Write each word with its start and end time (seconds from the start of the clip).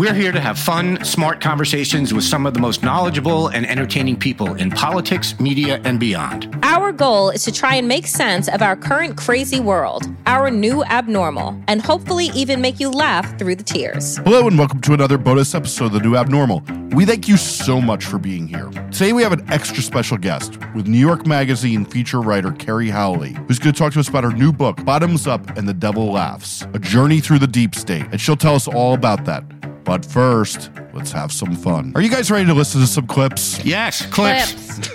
We're 0.00 0.14
here 0.14 0.32
to 0.32 0.40
have 0.40 0.58
fun, 0.58 1.04
smart 1.04 1.42
conversations 1.42 2.14
with 2.14 2.24
some 2.24 2.46
of 2.46 2.54
the 2.54 2.58
most 2.58 2.82
knowledgeable 2.82 3.48
and 3.48 3.66
entertaining 3.66 4.16
people 4.16 4.54
in 4.54 4.70
politics, 4.70 5.38
media, 5.38 5.78
and 5.84 6.00
beyond. 6.00 6.58
Our 6.62 6.90
goal 6.90 7.28
is 7.28 7.44
to 7.44 7.52
try 7.52 7.74
and 7.74 7.86
make 7.86 8.06
sense 8.06 8.48
of 8.48 8.62
our 8.62 8.76
current 8.76 9.18
crazy 9.18 9.60
world, 9.60 10.06
our 10.24 10.50
new 10.50 10.82
abnormal, 10.84 11.62
and 11.68 11.82
hopefully 11.82 12.30
even 12.34 12.62
make 12.62 12.80
you 12.80 12.88
laugh 12.90 13.38
through 13.38 13.56
the 13.56 13.62
tears. 13.62 14.16
Hello, 14.16 14.46
and 14.48 14.56
welcome 14.56 14.80
to 14.80 14.94
another 14.94 15.18
bonus 15.18 15.54
episode 15.54 15.84
of 15.84 15.92
The 15.92 16.00
New 16.00 16.16
Abnormal. 16.16 16.62
We 16.92 17.04
thank 17.04 17.28
you 17.28 17.36
so 17.36 17.78
much 17.78 18.06
for 18.06 18.18
being 18.18 18.48
here. 18.48 18.70
Today, 18.90 19.12
we 19.12 19.22
have 19.22 19.34
an 19.34 19.44
extra 19.52 19.82
special 19.82 20.16
guest 20.16 20.56
with 20.74 20.86
New 20.86 20.96
York 20.96 21.26
Magazine 21.26 21.84
feature 21.84 22.22
writer 22.22 22.52
Kerry 22.52 22.88
Howley, 22.88 23.34
who's 23.46 23.58
going 23.58 23.74
to 23.74 23.78
talk 23.78 23.92
to 23.92 24.00
us 24.00 24.08
about 24.08 24.24
her 24.24 24.32
new 24.32 24.50
book, 24.50 24.82
Bottoms 24.82 25.26
Up 25.26 25.58
and 25.58 25.68
the 25.68 25.74
Devil 25.74 26.10
Laughs 26.10 26.62
A 26.72 26.78
Journey 26.78 27.20
Through 27.20 27.40
the 27.40 27.46
Deep 27.46 27.74
State. 27.74 28.06
And 28.12 28.18
she'll 28.18 28.34
tell 28.34 28.54
us 28.54 28.66
all 28.66 28.94
about 28.94 29.26
that. 29.26 29.44
But 29.90 30.06
first, 30.06 30.70
let's 30.94 31.10
have 31.10 31.32
some 31.32 31.56
fun. 31.56 31.90
Are 31.96 32.00
you 32.00 32.10
guys 32.10 32.30
ready 32.30 32.46
to 32.46 32.54
listen 32.54 32.80
to 32.80 32.86
some 32.86 33.08
clips? 33.08 33.58
Yes, 33.64 34.06
clips. 34.06 34.88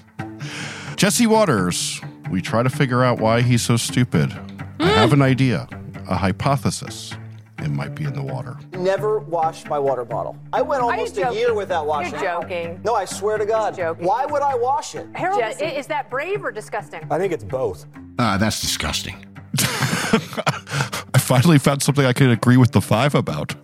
Jesse 0.96 1.26
Watters, 1.26 2.00
we 2.30 2.40
try 2.40 2.62
to 2.62 2.70
figure 2.70 3.04
out 3.04 3.20
why 3.20 3.42
he's 3.42 3.60
so 3.60 3.76
stupid. 3.76 4.32
I 4.80 4.86
have 4.88 5.12
an 5.12 5.20
idea, 5.20 5.68
a 6.08 6.16
hypothesis. 6.16 7.12
It 7.58 7.68
might 7.68 7.94
be 7.94 8.04
in 8.04 8.14
the 8.14 8.22
water. 8.22 8.56
Never 8.72 9.18
wash 9.18 9.66
my 9.66 9.78
water 9.78 10.06
bottle. 10.06 10.38
I 10.54 10.62
went 10.62 10.80
almost 10.80 11.18
a 11.18 11.30
year 11.34 11.52
without 11.52 11.86
washing 11.86 12.12
You're 12.14 12.22
it. 12.22 12.24
joking. 12.24 12.80
No, 12.82 12.94
I 12.94 13.04
swear 13.04 13.36
to 13.36 13.44
God. 13.44 13.76
joking. 13.76 14.06
Why 14.06 14.24
would 14.24 14.40
I 14.40 14.54
wash 14.54 14.94
it? 14.94 15.06
Harold, 15.14 15.42
i- 15.42 15.50
is 15.50 15.86
that 15.88 16.08
brave 16.08 16.42
or 16.42 16.50
disgusting? 16.50 17.06
I 17.10 17.18
think 17.18 17.34
it's 17.34 17.44
both. 17.44 17.84
Uh, 18.18 18.38
that's 18.38 18.62
disgusting. 18.62 19.16
I 19.58 21.18
finally 21.18 21.58
found 21.58 21.82
something 21.82 22.06
I 22.06 22.14
could 22.14 22.30
agree 22.30 22.56
with 22.56 22.72
the 22.72 22.80
five 22.80 23.14
about. 23.14 23.54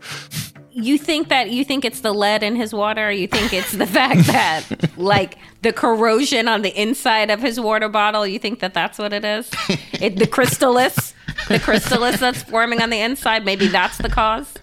You 0.81 0.99
think 0.99 1.29
that 1.29 1.51
you 1.51 1.65
think 1.65 1.85
it's 1.85 2.01
the 2.01 2.13
lead 2.13 2.43
in 2.43 2.57
his 2.57 2.73
water, 2.73 3.09
or 3.09 3.11
you 3.11 3.27
think 3.27 3.53
it's 3.53 3.73
the 3.73 3.87
fact 3.87 4.27
that 4.27 4.65
like 4.97 5.37
the 5.63 5.73
corrosion 5.73 6.49
on 6.49 6.63
the 6.63 6.81
inside 6.81 7.31
of 7.31 7.41
his 7.41 7.61
water 7.61 7.89
bottle, 7.89 8.27
you 8.27 8.39
think 8.39 8.61
that 8.61 8.75
that's 8.75 8.99
what 8.99 9.13
it 9.13 9.25
is? 9.25 9.51
It, 10.01 10.17
the 10.17 10.27
crystallis, 10.37 11.15
the 11.49 11.59
crystallis 11.59 12.19
that's 12.19 12.43
forming 12.43 12.83
on 12.83 12.91
the 12.91 13.01
inside, 13.01 13.45
maybe 13.45 13.69
that's 13.69 13.99
the 13.99 14.09
cause. 14.09 14.55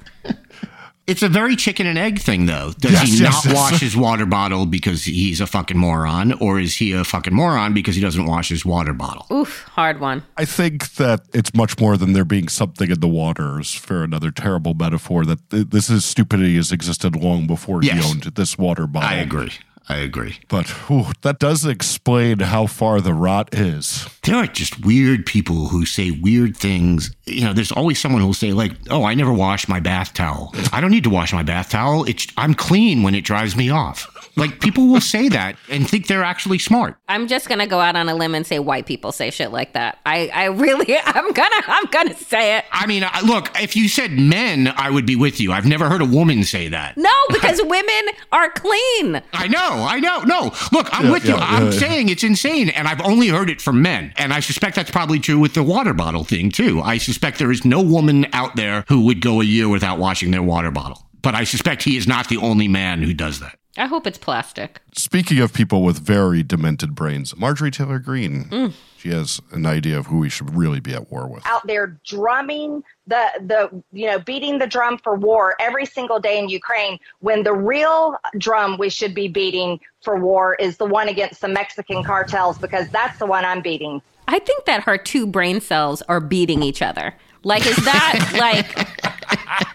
It's 1.08 1.24
a 1.24 1.30
very 1.30 1.56
chicken 1.56 1.88
and 1.88 1.98
egg 1.98 2.20
thing, 2.20 2.48
though. 2.48 2.74
Does 2.80 2.92
Yes, 2.92 3.04
he 3.08 3.24
yes, 3.24 3.46
not 3.46 3.46
yes. 3.46 3.56
wash 3.56 3.80
his 3.80 3.96
water 3.96 4.26
bottle 4.26 4.66
because 4.66 5.06
he's 5.06 5.40
a 5.40 5.48
fucking 5.48 5.78
moron, 5.78 6.34
or 6.34 6.60
is 6.60 6.76
he 6.76 6.92
a 6.92 7.06
fucking 7.06 7.34
moron 7.34 7.74
because 7.74 7.96
he 7.96 8.02
doesn't 8.02 8.26
wash 8.26 8.50
his 8.50 8.66
water 8.66 8.92
bottle? 8.94 9.26
Oof, 9.32 9.64
hard 9.72 10.02
one. 10.02 10.24
I 10.36 10.44
think 10.44 10.96
that 10.96 11.22
it's 11.34 11.54
much 11.54 11.80
more 11.80 11.96
than 11.96 12.12
there 12.12 12.26
being 12.26 12.50
something 12.50 12.92
in 12.92 13.00
the 13.00 13.08
waters 13.08 13.74
for 13.74 14.04
another 14.04 14.32
terrible 14.32 14.74
metaphor 14.74 15.24
that 15.26 15.50
th- 15.50 15.68
this 15.70 15.90
is 15.90 16.04
stupidity 16.04 16.58
has 16.58 16.74
existed 16.74 17.16
long 17.16 17.48
before 17.48 17.82
Yes. 17.82 18.04
he 18.04 18.12
owned 18.12 18.24
this 18.36 18.58
water 18.58 18.86
bottle. 18.86 19.10
I 19.10 19.14
agree. 19.16 19.52
I 19.90 19.98
agree. 19.98 20.40
But 20.50 20.68
whew, 20.68 21.06
that 21.22 21.40
does 21.40 21.66
explain 21.66 22.40
how 22.40 22.68
far 22.68 23.00
the 23.00 23.14
rot 23.14 23.54
is. 23.54 24.08
There 24.24 24.36
are 24.36 24.46
just 24.46 24.86
weird 24.86 25.26
people 25.26 25.70
who 25.70 25.86
say 25.86 26.12
weird 26.12 26.58
things. 26.58 27.12
You 27.26 27.46
know, 27.46 27.54
there's 27.54 27.72
always 27.72 28.00
someone 28.00 28.22
who'll 28.22 28.34
say 28.34 28.52
like, 28.52 28.74
"Oh, 28.90 29.06
I 29.06 29.14
never 29.14 29.32
wash 29.32 29.70
my 29.70 29.80
bath 29.80 30.14
towel. 30.14 30.54
I 30.74 30.82
don't 30.82 30.92
need 30.92 31.06
to 31.06 31.10
wash 31.10 31.32
my 31.32 31.44
bath 31.44 31.70
towel. 31.70 32.04
It's 32.04 32.28
I'm 32.36 32.54
clean 32.54 33.02
when 33.04 33.16
it 33.16 33.24
drives 33.24 33.56
me 33.56 33.70
off." 33.70 34.08
Like 34.38 34.60
people 34.62 34.88
will 34.88 35.02
say 35.02 35.30
that 35.30 35.58
and 35.70 35.90
think 35.90 36.08
they're 36.08 36.24
actually 36.24 36.60
smart. 36.60 36.96
I'm 37.10 37.28
just 37.28 37.50
gonna 37.50 37.68
go 37.68 37.80
out 37.80 37.96
on 37.96 38.08
a 38.08 38.16
limb 38.16 38.36
and 38.36 38.46
say 38.46 38.60
white 38.60 38.86
people 38.86 39.12
say 39.12 39.32
shit 39.32 39.52
like 39.52 39.74
that. 39.74 39.98
I, 40.06 40.30
I 40.34 40.46
really, 40.46 40.96
I'm 41.04 41.32
gonna, 41.34 41.56
I'm 41.68 41.86
gonna 41.86 42.16
say 42.16 42.58
it. 42.58 42.66
I 42.72 42.86
mean, 42.86 43.04
I- 43.04 43.22
look, 43.22 43.50
if 43.60 43.76
you 43.76 43.90
said 43.90 44.12
men, 44.12 44.72
I 44.78 44.90
would 44.92 45.06
be 45.06 45.16
with 45.16 45.40
you. 45.42 45.52
I've 45.52 45.66
never 45.66 45.90
heard 45.90 46.02
a 46.02 46.06
woman 46.06 46.44
say 46.44 46.68
that. 46.70 46.98
No, 46.98 47.10
because 47.30 47.60
women 47.64 48.04
are 48.32 48.50
clean. 48.52 49.22
I 49.34 49.48
know, 49.48 49.86
I 49.90 50.00
know. 50.00 50.22
No, 50.22 50.52
look, 50.72 50.88
I'm 50.92 51.06
Yeah, 51.08 51.12
with 51.12 51.26
you. 51.26 51.34
yeah, 51.36 51.40
I'm 51.42 51.66
yeah, 51.68 51.72
yeah. 51.74 51.80
saying 51.80 52.10
it's 52.10 52.24
insane, 52.24 52.70
and 52.70 52.88
I've 52.88 53.02
only 53.02 53.28
heard 53.30 53.50
it 53.50 53.60
from 53.62 53.82
men. 53.82 54.14
And 54.18 54.32
I 54.34 54.40
suspect 54.40 54.76
that's 54.76 54.92
probably 54.92 55.20
true 55.20 55.40
with 55.40 55.56
the 55.56 55.64
water 55.64 55.94
bottle 55.94 56.24
thing, 56.24 56.52
too. 56.52 56.80
I 56.82 56.98
suspect 57.00 57.40
there 57.40 57.52
is 57.52 57.66
no 57.66 57.82
woman 57.82 58.28
out 58.34 58.56
there 58.56 58.86
who 58.88 59.06
would 59.06 59.20
go 59.22 59.42
a 59.42 59.46
year 59.46 59.68
without 59.68 59.98
washing 59.98 60.32
their 60.32 60.44
water 60.44 60.70
bottle. 60.72 61.08
But 61.24 61.34
I 61.34 61.44
suspect 61.44 61.84
he 61.84 61.98
is 61.98 62.08
not 62.08 62.30
the 62.30 62.38
only 62.38 62.68
man 62.68 63.02
who 63.02 63.14
does 63.14 63.40
that. 63.40 63.58
I 63.78 63.86
hope 63.86 64.08
it's 64.08 64.18
plastic. 64.18 64.82
Speaking 64.96 65.40
of 65.40 65.54
people 65.54 65.84
with 65.84 66.00
very 66.00 66.44
demented 66.44 66.96
brains, 66.96 67.36
Marjorie 67.38 67.72
Taylor 67.72 68.00
Greene, 68.00 68.46
mm. 68.46 68.74
she 68.98 69.10
has 69.10 69.40
an 69.52 69.66
idea 69.66 69.98
of 70.00 70.08
who 70.08 70.18
we 70.18 70.30
should 70.30 70.56
really 70.56 70.80
be 70.80 70.94
at 70.94 71.12
war 71.12 71.28
with. 71.28 71.46
out 71.46 71.66
there 71.68 72.00
drumming 72.06 72.84
the 73.06 73.26
the 73.42 73.84
you 73.92 74.08
know 74.08 74.20
beating 74.20 74.58
the 74.58 74.68
drum 74.68 74.98
for 74.98 75.16
war 75.16 75.56
every 75.60 75.86
single 75.86 76.20
day 76.20 76.40
in 76.40 76.50
Ukraine 76.50 76.98
when 77.20 77.44
the 77.44 77.54
real 77.54 78.18
drum 78.38 78.78
we 78.78 78.90
should 78.90 79.14
be 79.14 79.28
beating 79.28 79.80
for 80.02 80.18
war 80.18 80.56
is 80.56 80.78
the 80.78 80.86
one 80.86 81.08
against 81.08 81.42
the 81.42 81.48
Mexican 81.48 82.04
cartels 82.04 82.58
because 82.58 82.90
that's 82.90 83.20
the 83.20 83.26
one 83.26 83.46
I'm 83.46 83.62
beating. 83.62 84.02
I 84.28 84.40
think 84.40 84.66
that 84.66 84.84
her 84.84 84.98
two 84.98 85.26
brain 85.26 85.62
cells 85.62 86.02
are 86.04 86.20
beating 86.20 86.64
each 86.64 86.82
other. 86.82 87.14
Like, 87.44 87.66
is 87.66 87.78
that 87.78 88.34
like? 88.40 89.17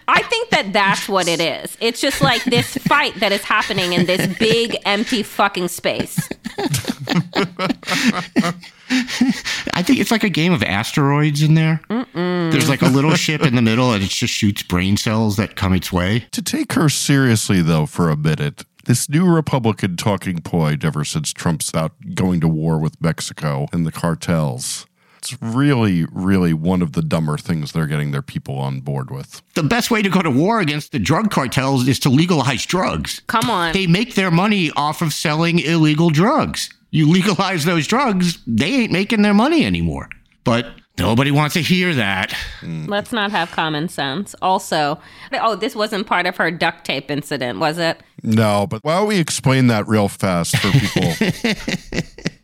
I 0.07 0.21
think 0.23 0.49
that 0.49 0.73
that's 0.73 1.07
what 1.07 1.27
it 1.27 1.39
is. 1.39 1.77
It's 1.79 2.01
just 2.01 2.21
like 2.21 2.43
this 2.43 2.77
fight 2.77 3.15
that 3.19 3.31
is 3.31 3.43
happening 3.43 3.93
in 3.93 4.05
this 4.05 4.27
big 4.37 4.77
empty 4.85 5.23
fucking 5.23 5.67
space. 5.67 6.29
I 9.75 9.81
think 9.83 9.99
it's 9.99 10.11
like 10.11 10.23
a 10.23 10.29
game 10.29 10.53
of 10.53 10.63
asteroids 10.63 11.41
in 11.41 11.53
there. 11.55 11.81
There's 12.13 12.69
like 12.69 12.81
a 12.81 12.87
little 12.87 13.15
ship 13.15 13.43
in 13.43 13.55
the 13.55 13.61
middle, 13.61 13.93
and 13.93 14.03
it 14.03 14.09
just 14.09 14.33
shoots 14.33 14.63
brain 14.63 14.97
cells 14.97 15.35
that 15.37 15.55
come 15.55 15.73
its 15.73 15.91
way. 15.91 16.25
To 16.31 16.41
take 16.41 16.73
her 16.73 16.89
seriously, 16.89 17.61
though, 17.61 17.85
for 17.85 18.09
a 18.09 18.17
minute, 18.17 18.65
this 18.85 19.09
new 19.09 19.25
Republican 19.25 19.97
talking 19.97 20.39
point 20.41 20.83
ever 20.83 21.03
since 21.05 21.31
Trump's 21.31 21.73
out 21.73 21.93
going 22.13 22.41
to 22.41 22.47
war 22.47 22.79
with 22.79 23.01
Mexico 23.01 23.67
and 23.71 23.85
the 23.85 23.91
cartels. 23.91 24.85
It's 25.23 25.41
really, 25.41 26.05
really 26.11 26.53
one 26.53 26.81
of 26.81 26.91
the 26.91 27.01
dumber 27.01 27.37
things 27.37 27.71
they're 27.71 27.87
getting 27.87 28.11
their 28.11 28.21
people 28.21 28.57
on 28.57 28.81
board 28.81 29.09
with. 29.09 29.41
The 29.53 29.63
best 29.63 29.89
way 29.89 30.01
to 30.01 30.09
go 30.09 30.21
to 30.21 30.29
war 30.29 30.59
against 30.59 30.91
the 30.91 30.99
drug 30.99 31.31
cartels 31.31 31.87
is 31.87 31.97
to 31.99 32.09
legalize 32.09 32.65
drugs. 32.65 33.21
Come 33.27 33.49
on. 33.49 33.71
They 33.71 33.87
make 33.87 34.15
their 34.15 34.31
money 34.31 34.69
off 34.75 35.01
of 35.01 35.13
selling 35.13 35.59
illegal 35.59 36.09
drugs. 36.09 36.69
You 36.91 37.09
legalize 37.09 37.63
those 37.63 37.87
drugs, 37.87 38.37
they 38.45 38.65
ain't 38.65 38.91
making 38.91 39.21
their 39.21 39.33
money 39.33 39.65
anymore. 39.65 40.09
But 40.43 40.67
nobody 40.99 41.31
wants 41.31 41.53
to 41.53 41.61
hear 41.61 41.93
that. 41.95 42.35
Mm. 42.59 42.89
Let's 42.89 43.13
not 43.13 43.31
have 43.31 43.49
common 43.51 43.87
sense. 43.87 44.35
Also, 44.41 44.99
oh, 45.31 45.55
this 45.55 45.73
wasn't 45.73 46.05
part 46.05 46.25
of 46.25 46.35
her 46.35 46.51
duct 46.51 46.83
tape 46.83 47.09
incident, 47.09 47.59
was 47.59 47.77
it? 47.77 48.03
No, 48.23 48.67
but 48.67 48.83
why 48.83 48.97
don't 48.97 49.07
we 49.07 49.19
explain 49.19 49.67
that 49.67 49.87
real 49.87 50.09
fast 50.09 50.57
for 50.57 50.69
people? 50.71 51.13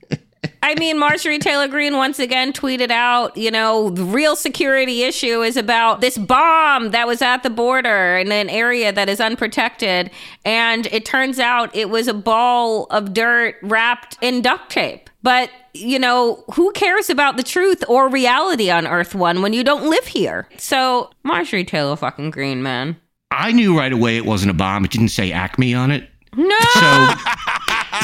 I 0.62 0.76
mean, 0.76 1.00
Marjorie 1.00 1.40
Taylor 1.40 1.68
Greene 1.68 1.96
once 1.96 2.20
again 2.20 2.52
tweeted 2.52 2.92
out, 2.92 3.36
you 3.38 3.50
know, 3.50 3.90
the 3.90 4.04
real 4.04 4.36
security 4.36 5.04
issue 5.04 5.42
is 5.42 5.56
about 5.56 6.02
this 6.02 6.18
bomb 6.18 6.92
that 6.92 7.08
was 7.08 7.22
at 7.22 7.44
the 7.44 7.50
border 7.50 8.18
in 8.18 8.32
an 8.32 8.50
area 8.50 8.92
that 8.92 9.08
is 9.08 9.22
unprotected. 9.22 10.12
And 10.44 10.86
it 10.88 11.06
turns 11.06 11.40
out 11.40 11.74
it 11.76 11.90
was 11.90 12.08
a 12.08 12.14
ball 12.14 12.88
of 12.92 13.14
dirt 13.14 13.56
wrapped 13.62 14.18
in 14.22 14.42
duct 14.42 14.70
tape. 14.70 15.10
But, 15.24 15.50
you 15.74 16.00
know, 16.00 16.44
who 16.54 16.72
cares 16.74 17.10
about 17.10 17.38
the 17.38 17.44
truth 17.44 17.84
or 17.88 18.10
reality 18.10 18.70
on 18.70 18.88
Earth 18.88 19.16
One 19.16 19.42
when 19.42 19.54
you 19.54 19.64
don't 19.64 19.90
live 19.90 20.08
here? 20.08 20.48
So, 20.58 21.10
Marjorie 21.24 21.66
Taylor 21.66 21.96
fucking 21.96 22.32
Greene, 22.32 22.64
man. 22.64 22.98
I 23.32 23.52
knew 23.52 23.78
right 23.78 23.92
away 23.92 24.18
it 24.18 24.26
wasn't 24.26 24.52
a 24.52 24.56
bomb. 24.56 24.86
It 24.86 24.92
didn't 24.92 25.10
say 25.10 25.32
Acme 25.32 25.74
on 25.74 25.92
it. 25.92 26.10
No! 26.36 26.60
So 26.74 26.80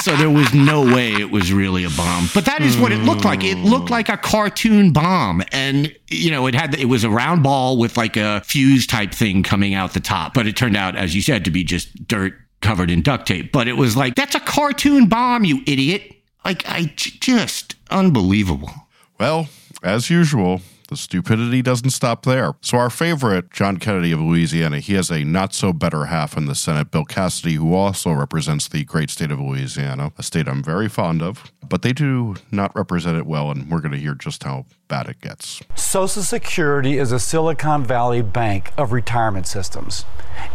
so 0.02 0.16
there 0.16 0.30
was 0.30 0.54
no 0.54 0.82
way 0.82 1.14
it 1.14 1.32
was 1.32 1.52
really 1.52 1.84
a 1.84 1.90
bomb. 1.90 2.28
But 2.34 2.46
that 2.46 2.62
is 2.62 2.78
what 2.78 2.92
it 2.92 3.00
looked 3.00 3.26
like. 3.26 3.44
It 3.44 3.58
looked 3.58 3.90
like 3.90 4.10
a 4.10 4.18
cartoon 4.18 4.92
bomb, 4.92 5.44
and 5.52 5.96
you 6.10 6.32
know, 6.32 6.48
it 6.48 6.56
had 6.56 6.76
it 6.76 6.86
was 6.86 7.04
a 7.04 7.10
round 7.10 7.44
ball 7.44 7.78
with 7.78 7.98
like 7.98 8.18
a 8.18 8.42
fuse 8.46 8.88
type 8.88 9.14
thing 9.14 9.44
coming 9.44 9.74
out 9.74 9.94
the 9.94 10.00
top. 10.00 10.34
But 10.34 10.48
it 10.48 10.56
turned 10.56 10.78
out, 10.78 10.96
as 10.96 11.16
you 11.16 11.22
said, 11.22 11.46
to 11.46 11.52
be 11.52 11.64
just 11.64 12.08
dirt 12.08 12.34
covered 12.62 12.90
in 12.90 13.02
duct 13.02 13.28
tape. 13.28 13.52
But 13.52 13.68
it 13.68 13.74
was 13.74 13.96
like 13.96 14.16
that's 14.16 14.36
a 14.36 14.40
cartoon 14.40 15.08
bomb, 15.08 15.44
you 15.44 15.62
idiot! 15.68 16.12
Like 16.44 16.64
I 16.68 16.94
just 16.96 17.76
unbelievable. 17.90 18.72
Well, 19.20 19.48
as 19.84 20.10
usual, 20.10 20.62
the 20.88 20.98
stupidity 20.98 21.62
doesn't 21.62 21.90
stop 21.90 22.24
there. 22.24 22.54
So, 22.62 22.78
our 22.78 22.90
favorite, 22.90 23.52
John 23.52 23.78
Kennedy 23.78 24.12
of 24.12 24.20
Louisiana, 24.20 24.80
he 24.80 24.94
has 24.94 25.10
a 25.10 25.24
not 25.24 25.54
so 25.54 25.74
better 25.74 26.06
half 26.06 26.38
in 26.38 26.46
the 26.46 26.56
Senate, 26.56 26.92
Bill 26.92 27.06
Cassidy, 27.06 27.56
who 27.56 27.74
also 27.74 28.12
represents 28.12 28.68
the 28.68 28.84
great 28.84 29.10
state 29.10 29.32
of 29.32 29.40
Louisiana, 29.40 30.12
a 30.18 30.24
state 30.24 30.48
I'm 30.48 30.64
very 30.64 30.90
fond 30.90 31.22
of. 31.22 31.52
But 31.68 31.82
they 31.82 31.94
do 31.94 32.36
not 32.52 32.76
represent 32.76 33.18
it 33.18 33.26
well, 33.26 33.52
and 33.52 33.70
we're 33.70 33.82
going 33.82 33.92
to 33.94 33.98
hear 33.98 34.16
just 34.16 34.44
how 34.44 34.66
bad 34.88 35.08
it 35.08 35.22
gets. 35.22 35.62
Social 35.76 36.22
Security 36.22 36.98
is 36.98 37.12
a 37.12 37.20
Silicon 37.20 37.84
Valley 37.84 38.22
bank 38.22 38.72
of 38.78 38.92
retirement 38.92 39.48
systems. 39.48 40.06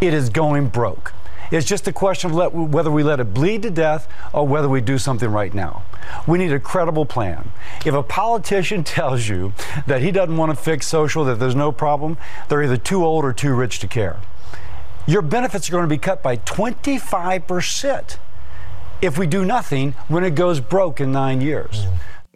It 0.00 0.14
is 0.14 0.28
going 0.28 0.68
broke. 0.68 1.12
It's 1.50 1.66
just 1.66 1.88
a 1.88 1.92
question 1.92 2.30
of 2.30 2.36
let, 2.36 2.54
whether 2.54 2.90
we 2.90 3.02
let 3.02 3.20
it 3.20 3.34
bleed 3.34 3.62
to 3.62 3.70
death 3.70 4.08
or 4.32 4.46
whether 4.46 4.68
we 4.68 4.80
do 4.80 4.98
something 4.98 5.30
right 5.30 5.52
now. 5.52 5.82
We 6.26 6.38
need 6.38 6.52
a 6.52 6.60
credible 6.60 7.04
plan. 7.04 7.50
If 7.84 7.94
a 7.94 8.02
politician 8.02 8.84
tells 8.84 9.28
you 9.28 9.52
that 9.86 10.02
he 10.02 10.10
doesn't 10.10 10.36
want 10.36 10.56
to 10.56 10.56
fix 10.56 10.86
social, 10.86 11.24
that 11.24 11.38
there's 11.38 11.56
no 11.56 11.72
problem, 11.72 12.18
they're 12.48 12.62
either 12.62 12.76
too 12.76 13.04
old 13.04 13.24
or 13.24 13.32
too 13.32 13.54
rich 13.54 13.80
to 13.80 13.88
care. 13.88 14.18
Your 15.06 15.22
benefits 15.22 15.68
are 15.68 15.72
going 15.72 15.84
to 15.84 15.88
be 15.88 15.98
cut 15.98 16.22
by 16.22 16.36
25% 16.36 18.18
if 19.02 19.18
we 19.18 19.26
do 19.26 19.44
nothing 19.44 19.92
when 20.08 20.24
it 20.24 20.34
goes 20.34 20.60
broke 20.60 21.00
in 21.00 21.10
nine 21.10 21.40
years. 21.40 21.86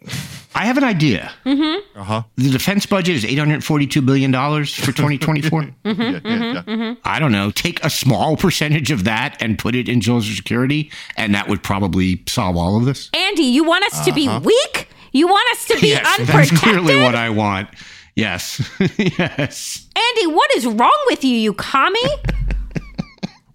Mm. 0.03 0.34
I 0.55 0.65
have 0.65 0.77
an 0.77 0.85
idea. 0.85 1.31
Mm-hmm. 1.45 1.99
Uh 1.99 2.03
huh. 2.03 2.23
The 2.37 2.49
defense 2.49 2.85
budget 2.85 3.17
is 3.17 3.25
$842 3.25 4.05
billion 4.05 4.31
for 4.31 4.91
2024. 4.91 5.65
Mm-hmm. 5.85 6.01
Yeah, 6.01 6.19
yeah, 6.23 6.63
yeah. 6.67 6.95
I 7.03 7.19
don't 7.19 7.31
know. 7.31 7.51
Take 7.51 7.83
a 7.83 7.89
small 7.89 8.37
percentage 8.37 8.91
of 8.91 9.03
that 9.03 9.41
and 9.41 9.57
put 9.59 9.75
it 9.75 9.87
in 9.87 10.01
Social 10.01 10.35
Security, 10.35 10.91
and 11.17 11.35
that 11.35 11.47
would 11.47 11.61
probably 11.63 12.23
solve 12.27 12.57
all 12.57 12.77
of 12.77 12.85
this. 12.85 13.09
Andy, 13.13 13.43
you 13.43 13.63
want 13.63 13.83
us 13.85 14.03
to 14.05 14.13
be 14.13 14.27
weak? 14.39 14.87
You 15.11 15.27
want 15.27 15.49
us 15.51 15.65
to 15.67 15.79
be 15.79 15.89
yes, 15.89 16.19
unprotected? 16.19 16.57
that's 16.57 16.63
clearly 16.63 17.01
what 17.01 17.15
I 17.15 17.29
want. 17.29 17.69
Yes. 18.15 18.61
yes. 18.97 19.87
Andy, 19.95 20.27
what 20.27 20.55
is 20.55 20.65
wrong 20.65 21.05
with 21.07 21.23
you, 21.23 21.37
you 21.37 21.53
commie? 21.53 21.99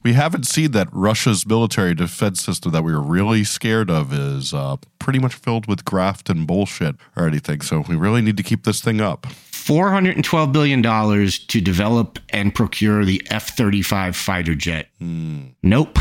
We 0.02 0.14
haven't 0.14 0.46
seen 0.46 0.70
that 0.72 0.88
Russia's 0.92 1.46
military 1.46 1.94
defense 1.94 2.42
system 2.42 2.72
that 2.72 2.82
we 2.82 2.92
were 2.92 3.02
really 3.02 3.44
scared 3.44 3.90
of 3.90 4.12
is 4.12 4.54
uh, 4.54 4.76
pretty 4.98 5.18
much 5.18 5.34
filled 5.34 5.66
with 5.66 5.84
graft 5.84 6.30
and 6.30 6.46
bullshit 6.46 6.96
or 7.16 7.26
anything. 7.26 7.60
So 7.60 7.84
we 7.86 7.96
really 7.96 8.22
need 8.22 8.38
to 8.38 8.42
keep 8.42 8.64
this 8.64 8.80
thing 8.80 9.00
up. 9.00 9.26
$412 9.52 10.52
billion 10.52 10.82
to 10.82 11.60
develop 11.60 12.18
and 12.30 12.54
procure 12.54 13.04
the 13.04 13.22
F 13.30 13.50
35 13.56 14.16
fighter 14.16 14.54
jet. 14.54 14.88
Nope. 15.62 15.98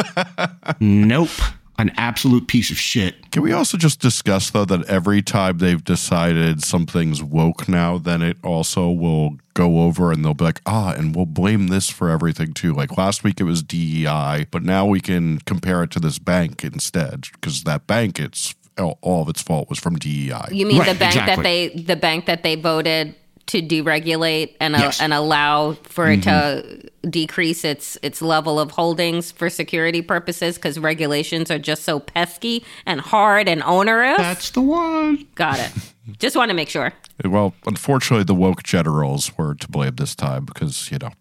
nope. 0.80 1.30
An 1.78 1.90
absolute 1.96 2.46
piece 2.46 2.70
of 2.70 2.78
shit. 2.78 3.30
Can 3.32 3.42
we 3.42 3.52
also 3.52 3.76
just 3.76 4.00
discuss, 4.00 4.50
though, 4.50 4.64
that 4.64 4.84
every 4.86 5.22
time 5.22 5.58
they've 5.58 5.82
decided 5.82 6.62
something's 6.62 7.22
woke 7.22 7.68
now, 7.68 7.98
then 7.98 8.22
it 8.22 8.36
also 8.44 8.90
will 8.90 9.38
go 9.54 9.80
over 9.82 10.12
and 10.12 10.24
they'll 10.24 10.34
be 10.34 10.44
like, 10.44 10.60
ah, 10.66 10.92
and 10.92 11.16
we'll 11.16 11.26
blame 11.26 11.68
this 11.68 11.88
for 11.90 12.10
everything 12.10 12.52
too. 12.52 12.72
Like 12.72 12.96
last 12.96 13.24
week 13.24 13.40
it 13.40 13.44
was 13.44 13.62
DEI, 13.62 14.46
but 14.50 14.62
now 14.62 14.86
we 14.86 15.00
can 15.00 15.38
compare 15.40 15.82
it 15.82 15.90
to 15.92 16.00
this 16.00 16.18
bank 16.18 16.62
instead 16.64 17.28
because 17.32 17.64
that 17.64 17.86
bank, 17.86 18.18
it's 18.20 18.54
all 18.78 18.98
all 19.02 19.22
of 19.22 19.28
its 19.28 19.40
fault 19.42 19.68
was 19.68 19.78
from 19.78 19.96
DEI. 19.96 20.48
You 20.50 20.66
mean 20.66 20.78
the 20.78 20.84
Right, 20.84 20.98
bank 20.98 21.14
that 21.14 21.42
they 21.42 21.68
the 21.68 21.96
bank 21.96 22.26
that 22.26 22.42
they 22.42 22.56
voted 22.56 23.14
to 23.46 23.60
deregulate 23.60 24.56
and 24.60 24.74
uh, 24.74 24.78
Yes. 24.78 25.00
and 25.00 25.12
allow 25.12 25.72
for 25.82 26.10
it 26.10 26.22
to 26.22 26.88
decrease 27.08 27.64
its 27.64 27.98
its 28.02 28.22
level 28.22 28.58
of 28.58 28.70
holdings 28.70 29.30
for 29.32 29.50
security 29.50 30.00
purposes 30.02 30.56
because 30.56 30.78
regulations 30.78 31.50
are 31.50 31.58
just 31.58 31.82
so 31.84 32.00
pesky 32.00 32.64
and 32.86 33.00
hard 33.00 33.48
and 33.48 33.62
onerous. 33.62 34.16
That's 34.16 34.50
the 34.50 34.62
one. 34.62 35.26
Got 35.34 35.58
it. 35.60 35.70
Just 36.18 36.36
want 36.36 36.50
to 36.50 36.54
make 36.54 36.68
sure. 36.68 36.92
Well, 37.24 37.54
unfortunately, 37.66 38.24
the 38.24 38.34
woke 38.34 38.62
generals 38.62 39.36
were 39.38 39.54
to 39.54 39.68
blame 39.68 39.94
this 39.96 40.14
time 40.14 40.44
because, 40.44 40.90
you 40.90 40.98
know. 40.98 41.12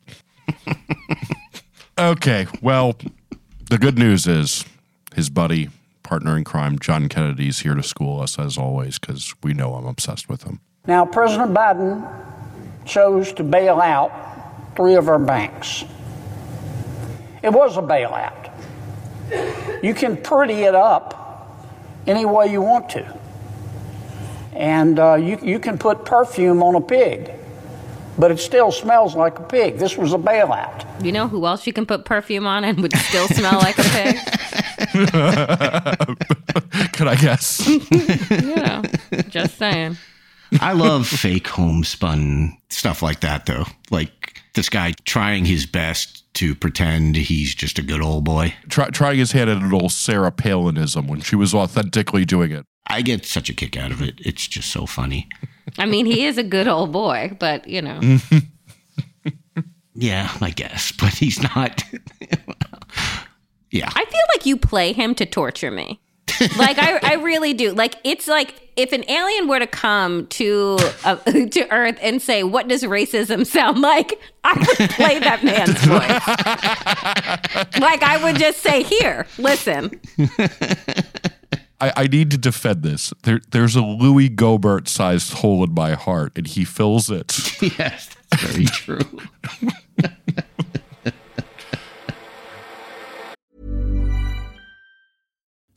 okay, 1.98 2.48
well, 2.62 2.98
the 3.70 3.78
good 3.78 3.98
news 3.98 4.28
is 4.28 4.66
his 5.16 5.30
buddy, 5.30 5.70
partner 6.04 6.36
in 6.38 6.44
crime, 6.44 6.78
John 6.80 7.08
Kennedy's 7.08 7.60
here 7.60 7.76
to 7.76 7.84
school 7.84 8.20
us 8.20 8.38
as 8.38 8.58
always 8.58 9.00
because 9.00 9.34
we 9.42 9.54
know 9.54 9.76
I'm 9.76 9.86
obsessed 9.86 10.28
with 10.28 10.44
him. 10.44 10.60
Now, 10.86 11.06
President 11.06 11.54
Biden 11.54 12.06
chose 12.84 13.32
to 13.34 13.44
bail 13.44 13.80
out 13.80 14.12
three 14.76 14.96
of 14.96 15.08
our 15.08 15.18
banks. 15.18 15.86
It 17.42 17.54
was 17.54 17.78
a 17.78 17.82
bailout. 17.82 18.50
You 19.82 19.94
can 19.94 20.18
pretty 20.18 20.64
it 20.64 20.76
up 20.76 21.58
any 22.06 22.26
way 22.26 22.52
you 22.52 22.62
want 22.62 22.90
to. 22.90 23.18
And 24.52 25.00
uh, 25.00 25.14
you, 25.16 25.40
you 25.42 25.58
can 25.58 25.78
put 25.78 26.04
perfume 26.04 26.62
on 26.62 26.76
a 26.76 26.82
pig, 26.82 27.32
but 28.20 28.32
it 28.32 28.40
still 28.40 28.70
smells 28.70 29.16
like 29.16 29.40
a 29.40 29.44
pig. 29.44 29.78
This 29.78 29.98
was 29.98 30.12
a 30.12 30.18
bailout. 30.18 30.86
You 31.02 31.14
know 31.14 31.30
who 31.30 31.46
else 31.46 31.66
you 31.66 31.72
can 31.72 31.86
put 31.86 32.04
perfume 32.04 32.46
on 32.46 32.66
and 32.66 32.82
would 32.82 32.94
still 32.98 33.30
smell 33.30 33.58
like 33.60 33.78
a 33.78 33.84
pig? 33.84 34.18
Could 36.94 37.08
I 37.08 37.16
guess? 37.16 37.66
Yeah. 38.44 38.82
Just 39.30 39.58
saying. 39.58 39.96
I 40.62 40.74
love 40.74 41.08
fake 41.08 41.48
homespun 41.48 42.58
stuff 42.70 43.02
like 43.02 43.22
that, 43.22 43.46
though. 43.46 43.66
Like 43.92 44.42
this 44.54 44.70
guy 44.70 44.94
trying 45.06 45.46
his 45.46 45.66
best 45.66 46.32
to 46.36 46.56
pretend 46.56 47.16
he's 47.16 47.54
just 47.54 47.78
a 47.78 47.84
good 47.84 48.02
old 48.02 48.24
boy. 48.24 48.54
Try, 48.70 48.90
trying 48.90 49.20
his 49.20 49.32
hand 49.32 49.50
at 49.50 49.58
an 49.58 49.74
old 49.74 49.92
Sarah 49.92 50.32
Palinism 50.32 51.08
when 51.08 51.22
she 51.22 51.36
was 51.36 51.54
authentically 51.54 52.26
doing 52.26 52.52
it. 52.52 52.66
I 52.88 53.02
get 53.02 53.26
such 53.26 53.50
a 53.50 53.54
kick 53.54 53.78
out 53.78 53.92
of 53.92 54.02
it. 54.02 54.16
It's 54.20 54.48
just 54.48 54.70
so 54.70 54.86
funny. 54.86 55.28
I 55.78 55.86
mean, 55.86 56.06
he 56.06 56.26
is 56.26 56.38
a 56.38 56.44
good 56.44 56.68
old 56.68 56.92
boy, 56.92 57.36
but 57.40 57.68
you 57.68 57.82
know. 57.82 58.00
Yeah, 59.96 60.36
I 60.42 60.50
guess, 60.50 60.92
but 60.92 61.14
he's 61.14 61.42
not. 61.42 61.84
yeah. 63.72 63.90
I 63.96 64.06
feel 64.06 64.22
like 64.36 64.46
you 64.46 64.58
play 64.58 64.94
him 64.94 65.14
to 65.16 65.26
torture 65.26 65.72
me. 65.72 66.00
Like 66.58 66.78
I, 66.80 67.00
I 67.04 67.14
really 67.16 67.54
do. 67.54 67.74
Like 67.74 67.96
it's 68.04 68.28
like 68.28 68.70
if 68.76 68.92
an 68.92 69.10
alien 69.10 69.48
were 69.48 69.60
to 69.60 69.68
come 69.68 70.28
to 70.28 70.78
uh, 71.04 71.16
to 71.26 71.72
Earth 71.72 71.98
and 72.02 72.22
say, 72.22 72.44
"What 72.44 72.68
does 72.68 72.84
racism 72.84 73.46
sound 73.46 73.82
like?" 73.82 74.20
I 74.44 74.54
would 74.58 74.90
play 74.92 75.20
that 75.20 75.44
man's 75.44 75.80
voice. 75.86 77.80
like 77.82 78.04
I 78.04 78.24
would 78.24 78.38
just 78.38 78.60
say, 78.60 78.84
"Here, 78.84 79.28
listen." 79.38 80.00
I, 81.82 81.92
I 81.98 82.08
need 82.08 82.32
to 82.32 82.38
defend 82.38 82.84
this. 82.84 83.14
There, 83.24 83.42
there's 83.52 83.76
a 83.76 83.82
Louie 83.82 84.30
Gohmert 84.30 84.88
sized 84.88 85.34
hole 85.34 85.64
in 85.66 85.74
my 85.74 85.94
heart, 85.94 86.32
and 86.38 86.48
he 86.48 86.64
fills 86.64 87.10
it. 87.10 87.62
yes, 87.78 88.10
that's 88.32 88.44
very 88.44 88.66
true. 88.66 89.00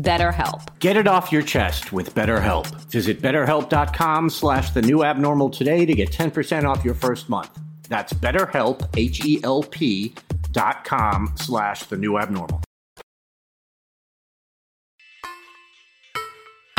BetterHelp. 0.00 0.78
Get 0.78 0.96
it 0.96 1.06
off 1.06 1.30
your 1.30 1.42
chest 1.42 1.92
with 1.92 2.14
BetterHelp. 2.14 2.66
Visit 2.90 3.20
betterhelp.com 3.20 4.30
slash 4.30 4.70
the 4.70 4.82
new 4.82 5.04
abnormal 5.04 5.50
today 5.50 5.84
to 5.84 5.94
get 5.94 6.10
10% 6.10 6.64
off 6.64 6.84
your 6.84 6.94
first 6.94 7.28
month. 7.28 7.58
That's 7.88 8.12
betterhelp, 8.12 8.88
H-E-L-P 8.96 10.14
dot 10.52 10.84
com 10.84 11.34
slash 11.36 11.84
the 11.84 11.96
new 11.96 12.18
abnormal. 12.18 12.62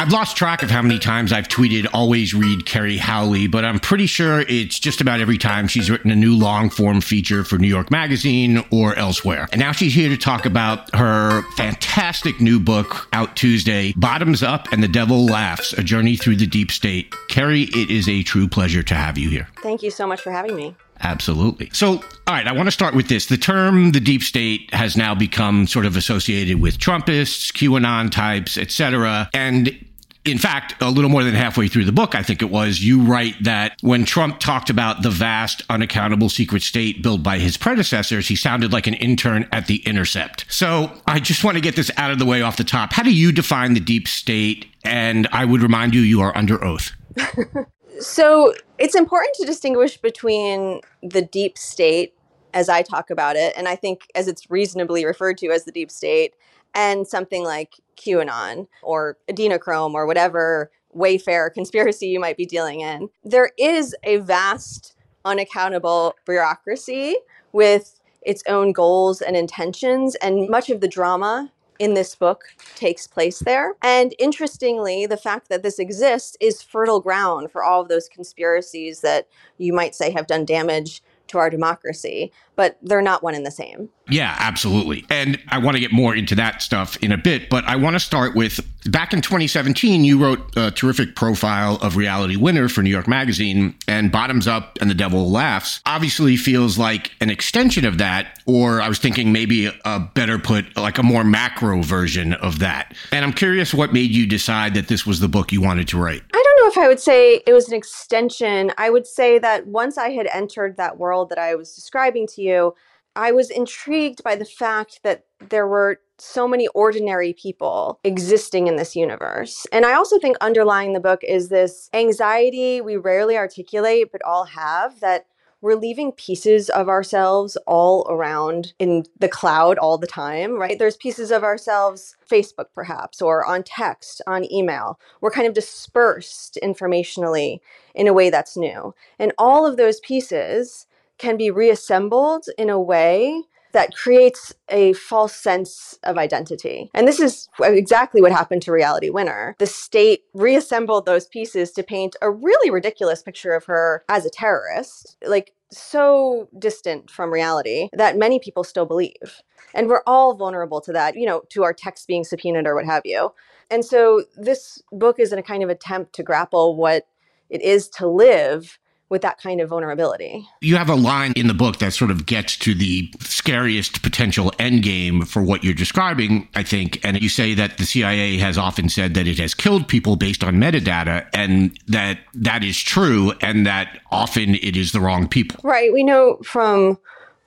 I've 0.03 0.12
lost 0.12 0.36
track 0.36 0.63
of 0.63 0.69
how 0.69 0.81
many 0.81 1.00
times 1.00 1.31
I've 1.31 1.48
tweeted 1.48 1.88
always 1.93 2.33
read 2.33 2.65
Kerry 2.65 2.98
Howley, 2.98 3.48
but 3.48 3.63
I'm 3.63 3.79
pretty 3.79 4.05
sure 4.05 4.41
it's 4.41 4.77
just 4.77 5.00
about 5.00 5.22
every 5.22 5.38
time 5.38 5.65
she's 5.69 5.89
written 5.89 6.12
a 6.12 6.15
new 6.15 6.36
long 6.36 6.69
form 6.69 7.00
feature 7.00 7.45
for 7.45 7.57
New 7.57 7.69
York 7.69 7.89
Magazine 7.89 8.65
or 8.69 8.93
elsewhere. 8.95 9.48
And 9.53 9.62
now 9.62 9.72
she's 9.72 9.93
here 9.93 10.10
to 10.10 10.17
talk 10.17 10.45
about 10.45 10.93
her 10.93 11.43
fantastic 11.55 12.41
new 12.41 12.60
book 12.60 13.07
out 13.13 13.38
Tuesday, 13.38 13.93
Bottoms 13.95 14.43
Up 14.43 14.67
and 14.74 14.83
the 14.83 14.89
Devil 14.89 15.25
Laughs, 15.25 15.72
A 15.72 15.81
Journey 15.81 16.17
Through 16.17 16.36
the 16.36 16.48
Deep 16.48 16.72
State. 16.72 17.15
Kerry, 17.29 17.62
it 17.62 17.89
is 17.89 18.10
a 18.10 18.24
true 18.24 18.50
pleasure 18.50 18.83
to 18.83 18.95
have 18.95 19.17
you 19.17 19.29
here. 19.29 19.48
Thank 19.62 19.83
you 19.83 19.89
so 19.89 20.05
much 20.05 20.19
for 20.19 20.31
having 20.31 20.57
me. 20.57 20.75
Absolutely. 21.00 21.69
So, 21.74 21.95
all 21.95 22.01
right, 22.27 22.48
I 22.48 22.51
want 22.51 22.67
to 22.67 22.72
start 22.72 22.93
with 22.93 23.07
this. 23.07 23.27
The 23.27 23.38
term 23.38 23.91
the 23.91 24.00
deep 24.00 24.22
state 24.22 24.74
has 24.74 24.95
now 24.98 25.15
become 25.15 25.65
sort 25.67 25.86
of 25.86 25.95
associated 25.95 26.62
with 26.62 26.77
Trumpists, 26.77 27.51
QAnon 27.51 28.12
types, 28.12 28.57
etc. 28.57 29.29
And 29.33 29.77
in 30.25 30.38
fact, 30.38 30.75
a 30.82 30.89
little 30.89 31.10
more 31.10 31.24
than 31.24 31.36
halfway 31.36 31.68
through 31.68 31.86
the 31.86 31.92
book, 31.92 32.15
I 32.15 32.24
think 32.24 32.42
it 32.42 32.50
was, 32.50 32.80
you 32.80 33.01
write 33.01 33.36
that 33.44 33.77
when 33.82 34.06
Trump 34.06 34.39
talked 34.39 34.70
about 34.70 35.01
the 35.01 35.10
vast, 35.10 35.63
unaccountable 35.70 36.30
secret 36.30 36.62
state 36.62 37.03
built 37.03 37.22
by 37.24 37.39
his 37.39 37.58
predecessors, 37.58 38.27
he 38.27 38.36
sounded 38.36 38.72
like 38.72 38.88
an 38.88 38.94
intern 38.94 39.48
at 39.51 39.68
The 39.68 39.77
Intercept. 39.86 40.46
So 40.48 40.92
I 41.08 41.20
just 41.20 41.44
want 41.44 41.56
to 41.56 41.62
get 41.62 41.75
this 41.75 41.92
out 41.98 42.12
of 42.12 42.20
the 42.20 42.25
way 42.25 42.42
off 42.42 42.58
the 42.58 42.63
top. 42.63 42.94
How 42.94 43.03
do 43.03 43.13
you 43.13 43.32
define 43.32 43.74
the 43.74 43.80
deep 43.80 44.08
state? 44.08 44.65
And 44.86 45.27
I 45.32 45.46
would 45.46 45.62
remind 45.62 45.94
you, 45.94 46.01
you 46.01 46.22
are 46.22 46.36
under 46.38 46.63
oath. 46.63 46.92
So 48.00 48.53
it's 48.80 48.96
important 48.96 49.36
to 49.36 49.46
distinguish 49.46 49.98
between 49.98 50.82
the 51.01 51.22
deep 51.22 51.58
state, 51.58 52.13
as 52.53 52.70
I 52.70 52.82
talk 52.82 53.10
about 53.10 53.36
it, 53.36 53.53
and 53.56 53.68
I 53.68 53.75
think 53.75 54.08
as 54.15 54.27
it's 54.27 54.50
reasonably 54.50 55.06
referred 55.06 55.38
to 55.39 55.48
as 55.50 55.65
the 55.65 55.72
deep 55.72 55.92
state, 55.92 56.34
and 56.74 57.08
something 57.08 57.44
like 57.44 57.74
QAnon 57.98 58.68
or 58.82 59.18
adrenochrome 59.30 59.94
or 59.94 60.06
whatever 60.06 60.72
Wayfair 60.96 61.51
conspiracy 61.53 62.08
you 62.08 62.20
might 62.20 62.38
be 62.38 62.46
dealing 62.46 62.82
in. 62.82 63.10
There 63.24 63.51
is 63.58 63.96
a 64.03 64.18
vast, 64.18 64.96
unaccountable 65.25 66.15
bureaucracy 66.25 67.15
with 67.51 68.00
its 68.22 68.44
own 68.48 68.72
goals 68.72 69.22
and 69.22 69.36
intentions, 69.36 70.15
and 70.15 70.50
much 70.50 70.70
of 70.70 70.82
the 70.82 70.88
drama 70.88 71.51
in 71.80 71.94
this 71.94 72.15
book 72.15 72.44
takes 72.75 73.08
place 73.08 73.39
there. 73.39 73.75
And 73.82 74.13
interestingly, 74.20 75.06
the 75.06 75.18
fact 75.18 75.50
that 75.50 75.63
this 75.63 75.80
exists 75.80 76.38
is 76.39 76.62
fertile 76.62 77.01
ground 77.01 77.51
for 77.51 77.63
all 77.63 77.82
of 77.82 77.89
those 77.89 78.08
conspiracies 78.08 79.01
that 79.01 79.27
you 79.58 79.74
might 79.74 79.96
say 79.96 80.12
have 80.12 80.27
done 80.27 80.46
damage 80.46 81.01
to 81.27 81.38
our 81.38 81.50
democracy, 81.50 82.32
but 82.56 82.77
they're 82.82 83.01
not 83.01 83.24
one 83.24 83.36
and 83.36 83.46
the 83.46 83.51
same. 83.51 83.89
Yeah, 84.10 84.36
absolutely. 84.39 85.06
And 85.10 85.39
I 85.50 85.58
want 85.58 85.75
to 85.75 85.82
get 85.82 85.92
more 85.92 86.15
into 86.15 86.36
that 86.36 86.62
stuff 86.62 86.98
in 86.98 87.12
a 87.12 87.18
bit, 87.18 87.50
but 87.50 87.63
I 87.65 87.75
want 87.75 87.96
to 87.96 88.00
start 88.00 88.36
with 88.36 88.60
back 88.92 89.13
in 89.13 89.22
2017, 89.22 90.03
you 90.03 90.22
wrote 90.22 90.39
a 90.58 90.72
terrific 90.72 91.15
profile 91.15 91.75
of 91.82 91.96
Reality 91.96 92.36
Winner 92.36 92.68
for 92.68 92.82
New 92.84 92.89
York 92.89 93.08
Magazine, 93.08 93.75
and 93.88 94.12
Bottoms 94.12 94.48
Up 94.48 94.77
and 94.82 94.89
the 94.89 94.96
Devil 94.96 95.32
Laughs 95.32 95.82
obviously 95.86 96.36
feels 96.36 96.77
like 96.77 97.12
an 97.22 97.30
extension 97.30 97.86
of 97.86 97.98
that, 97.98 98.39
or 98.46 98.82
I 98.82 98.89
was 98.89 99.00
thinking 99.00 99.32
maybe 99.32 99.72
a 99.86 100.00
better 100.00 100.38
put, 100.38 100.75
like 100.75 100.98
a 100.98 101.03
more 101.03 101.24
macro 101.24 101.82
version 101.82 102.34
of 102.34 102.60
that. 102.60 102.94
And 103.12 103.24
I'm 103.24 103.34
curious 103.34 103.74
what 103.74 103.94
made 103.94 104.12
you 104.12 104.27
decide 104.27 104.74
that 104.74 104.89
this 104.89 105.06
was 105.06 105.22
the 105.22 105.30
book 105.30 105.51
you 105.51 105.62
wanted 105.62 105.88
to 105.89 105.98
write. 105.98 106.24
I 106.34 106.43
if 106.74 106.77
I 106.80 106.88
would 106.88 107.00
say 107.00 107.44
it 107.46 107.53
was 107.53 107.68
an 107.68 107.75
extension. 107.75 108.72
I 108.80 108.89
would 108.89 109.06
say 109.06 109.38
that 109.38 109.68
once 109.68 109.96
I 109.96 110.10
had 110.10 110.25
entered 110.34 110.75
that 110.77 110.98
world 110.98 111.30
that 111.30 111.38
I 111.38 111.53
was 111.53 111.75
describing 111.75 112.25
to 112.27 112.42
you, 112.42 112.74
I 113.15 113.32
was 113.32 113.51
intrigued 113.51 114.24
by 114.24 114.36
the 114.36 114.46
fact 114.46 115.01
that 115.03 115.25
there 115.50 115.68
were 115.68 116.00
so 116.18 116.48
many 116.48 116.68
ordinary 116.70 117.34
people 117.34 118.00
existing 118.03 118.68
in 118.68 118.75
this 118.77 118.96
universe. 118.96 119.68
And 119.72 119.86
I 119.86 119.94
also 119.94 120.18
think 120.18 120.36
underlying 120.42 120.94
the 120.94 121.00
book 121.00 121.24
is 121.24 121.50
this 121.50 121.92
anxiety 121.94 122.82
we 122.82 122.98
rarely 122.98 123.38
articulate, 123.38 124.12
but 124.12 124.24
all 124.24 124.46
have 124.46 125.00
that 125.01 125.27
we're 125.63 125.75
leaving 125.77 126.12
pieces 126.12 126.70
of 126.70 126.89
ourselves 126.89 127.55
all 127.65 128.05
around 128.10 128.74
in 128.79 129.05
the 129.17 129.29
cloud 129.29 129.77
all 129.77 129.98
the 129.98 130.05
time, 130.05 130.60
right? 130.60 130.77
There's 130.77 130.98
pieces 130.98 131.32
of 131.32 131.41
ourselves, 131.41 132.17
Facebook 132.29 132.65
perhaps, 132.75 133.22
or 133.22 133.46
on 133.46 133.63
text, 133.63 134.22
on 134.27 134.51
email. 134.51 135.00
We're 135.22 135.32
kind 135.32 135.48
of 135.48 135.53
dispersed 135.53 136.60
informationally 136.62 137.62
in 137.96 138.10
a 138.10 138.13
way 138.13 138.29
that's 138.29 138.58
new. 138.58 138.93
And 139.17 139.32
all 139.38 139.65
of 139.65 139.77
those 139.77 140.01
pieces 140.01 140.86
can 141.17 141.38
be 141.38 141.50
reassembled 141.50 142.48
in 142.58 142.70
a 142.70 142.82
way 142.82 143.43
that 143.74 143.94
creates 143.96 144.53
a 144.70 144.94
false 144.94 145.36
sense 145.36 146.00
of 146.03 146.18
identity. 146.18 146.89
And 146.94 147.08
this 147.08 147.20
is 147.20 147.50
exactly 147.62 148.22
what 148.22 148.32
happened 148.32 148.62
to 148.63 148.72
Reality 148.72 149.10
Winner. 149.10 149.56
The 149.60 149.68
state 149.68 150.24
reassembled 150.34 151.06
those 151.06 151.27
pieces 151.27 151.72
to 151.74 151.84
paint 151.84 152.15
a 152.22 152.32
really 152.32 152.70
ridiculous 152.70 153.22
picture 153.22 153.53
of 153.53 153.65
her 153.65 154.03
as 154.10 154.25
a 154.25 154.30
terrorist, 154.30 155.18
like 155.25 155.53
so 155.72 156.48
distant 156.58 157.10
from 157.10 157.34
reality 157.34 157.89
that 157.94 158.18
many 158.18 158.39
people 158.39 158.63
still 158.63 158.86
believe. 158.86 159.42
And 159.74 159.88
we're 159.88 160.03
all 160.06 160.36
vulnerable 160.36 160.82
to 160.82 160.94
that, 160.94 161.15
you 161.15 161.25
know, 161.25 161.42
to 161.50 161.63
our 161.63 161.74
text 161.74 162.08
being 162.08 162.24
subpoenaed 162.24 162.68
or 162.68 162.75
what 162.75 162.86
have 162.86 163.03
you. 163.06 163.34
And 163.72 163.84
so 163.84 164.24
this 164.38 164.84
book 164.92 165.20
is 165.20 165.34
in 165.34 165.39
a 165.39 165.44
kind 165.44 165.63
of 165.63 165.70
attempt 165.70 166.13
to 166.13 166.24
grapple 166.24 166.75
what 166.75 167.08
it 167.50 167.62
is 167.62 167.89
to 167.89 168.08
live 168.08 168.77
with 169.13 169.22
that 169.22 169.39
kind 169.39 169.62
of 169.62 169.70
vulnerability. 169.70 170.50
You 170.60 170.75
have 170.75 170.89
a 170.89 170.96
line 170.96 171.34
in 171.36 171.48
the 171.48 171.53
book 171.53 171.77
that 171.77 171.93
sort 171.93 172.10
of 172.10 172.25
gets 172.25 172.58
to 172.58 172.74
the 172.74 173.13
scariest 173.20 174.01
potential 174.01 174.51
endgame 174.58 175.27
for 175.27 175.43
what 175.43 175.63
you're 175.63 175.75
describing, 175.75 176.50
I 176.55 176.63
think. 176.63 177.00
And 177.05 177.22
you 177.22 177.29
say 177.29 177.53
that 177.53 177.77
the 177.77 177.86
CIA 177.86 178.38
has 178.39 178.58
often 178.58 178.89
said 178.89 179.13
that 179.13 179.27
it 179.27 179.38
has 179.38 179.53
killed 179.53 179.88
people 179.88 180.15
based 180.15 180.43
on 180.43 180.55
metadata 180.55 181.27
and 181.32 181.79
that 181.88 182.22
that 182.34 182.63
is 182.63 182.75
true 182.82 183.34
and 183.39 183.67
that 183.67 184.00
often 184.10 184.55
it 184.55 184.75
is 184.75 184.93
the 184.93 185.00
wrong 185.00 185.27
people. 185.27 185.60
Right. 185.63 185.93
We 185.93 186.03
know 186.03 186.39
from 186.43 186.98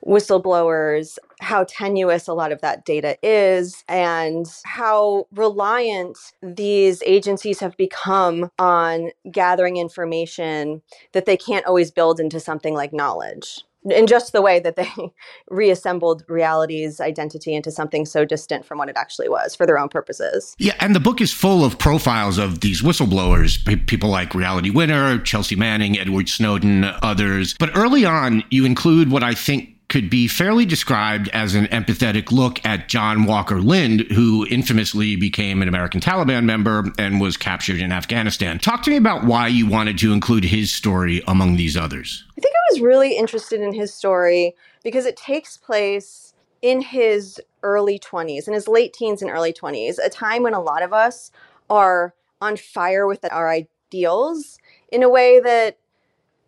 whistleblowers 0.05 1.17
how 1.39 1.63
tenuous 1.65 2.27
a 2.27 2.33
lot 2.33 2.51
of 2.51 2.61
that 2.61 2.85
data 2.85 3.17
is 3.21 3.83
and 3.87 4.47
how 4.65 5.27
reliant 5.31 6.17
these 6.41 7.03
agencies 7.05 7.59
have 7.59 7.77
become 7.77 8.49
on 8.57 9.11
gathering 9.31 9.77
information 9.77 10.81
that 11.13 11.25
they 11.25 11.37
can't 11.37 11.65
always 11.65 11.91
build 11.91 12.19
into 12.19 12.39
something 12.39 12.73
like 12.73 12.91
knowledge 12.91 13.63
in 13.91 14.07
just 14.07 14.33
the 14.33 14.41
way 14.41 14.59
that 14.59 14.75
they 14.75 14.89
reassembled 15.49 16.23
reality's 16.27 16.99
identity 16.99 17.53
into 17.53 17.71
something 17.71 18.05
so 18.05 18.25
distant 18.25 18.65
from 18.65 18.77
what 18.77 18.89
it 18.89 18.97
actually 18.97 19.29
was 19.29 19.55
for 19.55 19.65
their 19.65 19.77
own 19.77 19.89
purposes. 19.89 20.55
Yeah, 20.59 20.75
and 20.79 20.95
the 20.95 20.99
book 20.99 21.21
is 21.21 21.31
full 21.31 21.63
of 21.63 21.77
profiles 21.77 22.37
of 22.37 22.61
these 22.61 22.81
whistleblowers, 22.81 23.63
p- 23.65 23.75
people 23.75 24.09
like 24.09 24.33
Reality 24.33 24.69
Winner, 24.69 25.19
Chelsea 25.19 25.55
Manning, 25.55 25.97
Edward 25.97 26.29
Snowden, 26.29 26.85
others. 27.01 27.55
But 27.59 27.75
early 27.75 28.05
on, 28.05 28.43
you 28.49 28.65
include 28.65 29.11
what 29.11 29.23
I 29.23 29.33
think 29.33 29.76
could 29.89 30.09
be 30.09 30.27
fairly 30.27 30.65
described 30.65 31.29
as 31.29 31.55
an 31.55 31.65
empathetic 31.67 32.31
look 32.31 32.63
at 32.65 32.89
John 32.89 33.23
Walker 33.23 33.61
Lindh, 33.61 34.01
who 34.11 34.45
infamously 34.49 35.15
became 35.15 35.61
an 35.61 35.67
American 35.67 36.01
Taliban 36.01 36.43
member 36.43 36.91
and 36.99 37.21
was 37.21 37.37
captured 37.37 37.79
in 37.79 37.91
Afghanistan. 37.91 38.59
Talk 38.59 38.83
to 38.83 38.89
me 38.89 38.97
about 38.97 39.23
why 39.23 39.47
you 39.47 39.65
wanted 39.65 39.97
to 39.99 40.11
include 40.11 40.43
his 40.43 40.73
story 40.73 41.23
among 41.27 41.55
these 41.55 41.77
others. 41.77 42.25
I 42.37 42.41
think 42.41 42.53
I 42.53 42.73
was 42.73 42.81
really 42.81 43.17
interested 43.17 43.61
in 43.61 43.73
his 43.73 43.93
story 43.93 44.55
because 44.83 45.05
it 45.05 45.15
takes 45.15 45.55
place 45.57 46.33
in 46.61 46.81
his 46.81 47.39
early 47.63 47.99
20s, 47.99 48.47
in 48.47 48.53
his 48.53 48.67
late 48.67 48.93
teens 48.93 49.21
and 49.21 49.31
early 49.31 49.53
20s, 49.53 49.97
a 50.03 50.09
time 50.09 50.43
when 50.43 50.53
a 50.53 50.61
lot 50.61 50.83
of 50.83 50.91
us 50.91 51.31
are 51.69 52.13
on 52.41 52.57
fire 52.57 53.07
with 53.07 53.23
our 53.31 53.49
ideals 53.49 54.57
in 54.91 55.03
a 55.03 55.09
way 55.09 55.39
that 55.39 55.77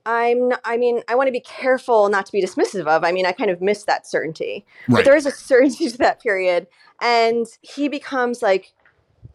I'm 0.09 0.49
not, 0.49 0.61
I 0.65 0.75
mean, 0.75 1.03
I 1.07 1.13
want 1.13 1.27
to 1.27 1.31
be 1.31 1.39
careful 1.39 2.09
not 2.09 2.25
to 2.25 2.31
be 2.31 2.41
dismissive 2.41 2.87
of. 2.87 3.03
I 3.03 3.11
mean, 3.11 3.27
I 3.27 3.31
kind 3.31 3.51
of 3.51 3.61
miss 3.61 3.83
that 3.83 4.07
certainty. 4.07 4.65
Right. 4.87 4.97
But 4.97 5.05
there 5.05 5.15
is 5.15 5.27
a 5.27 5.31
certainty 5.31 5.87
to 5.87 5.97
that 5.99 6.19
period. 6.19 6.65
And 6.99 7.45
he 7.61 7.87
becomes 7.87 8.41
like 8.41 8.73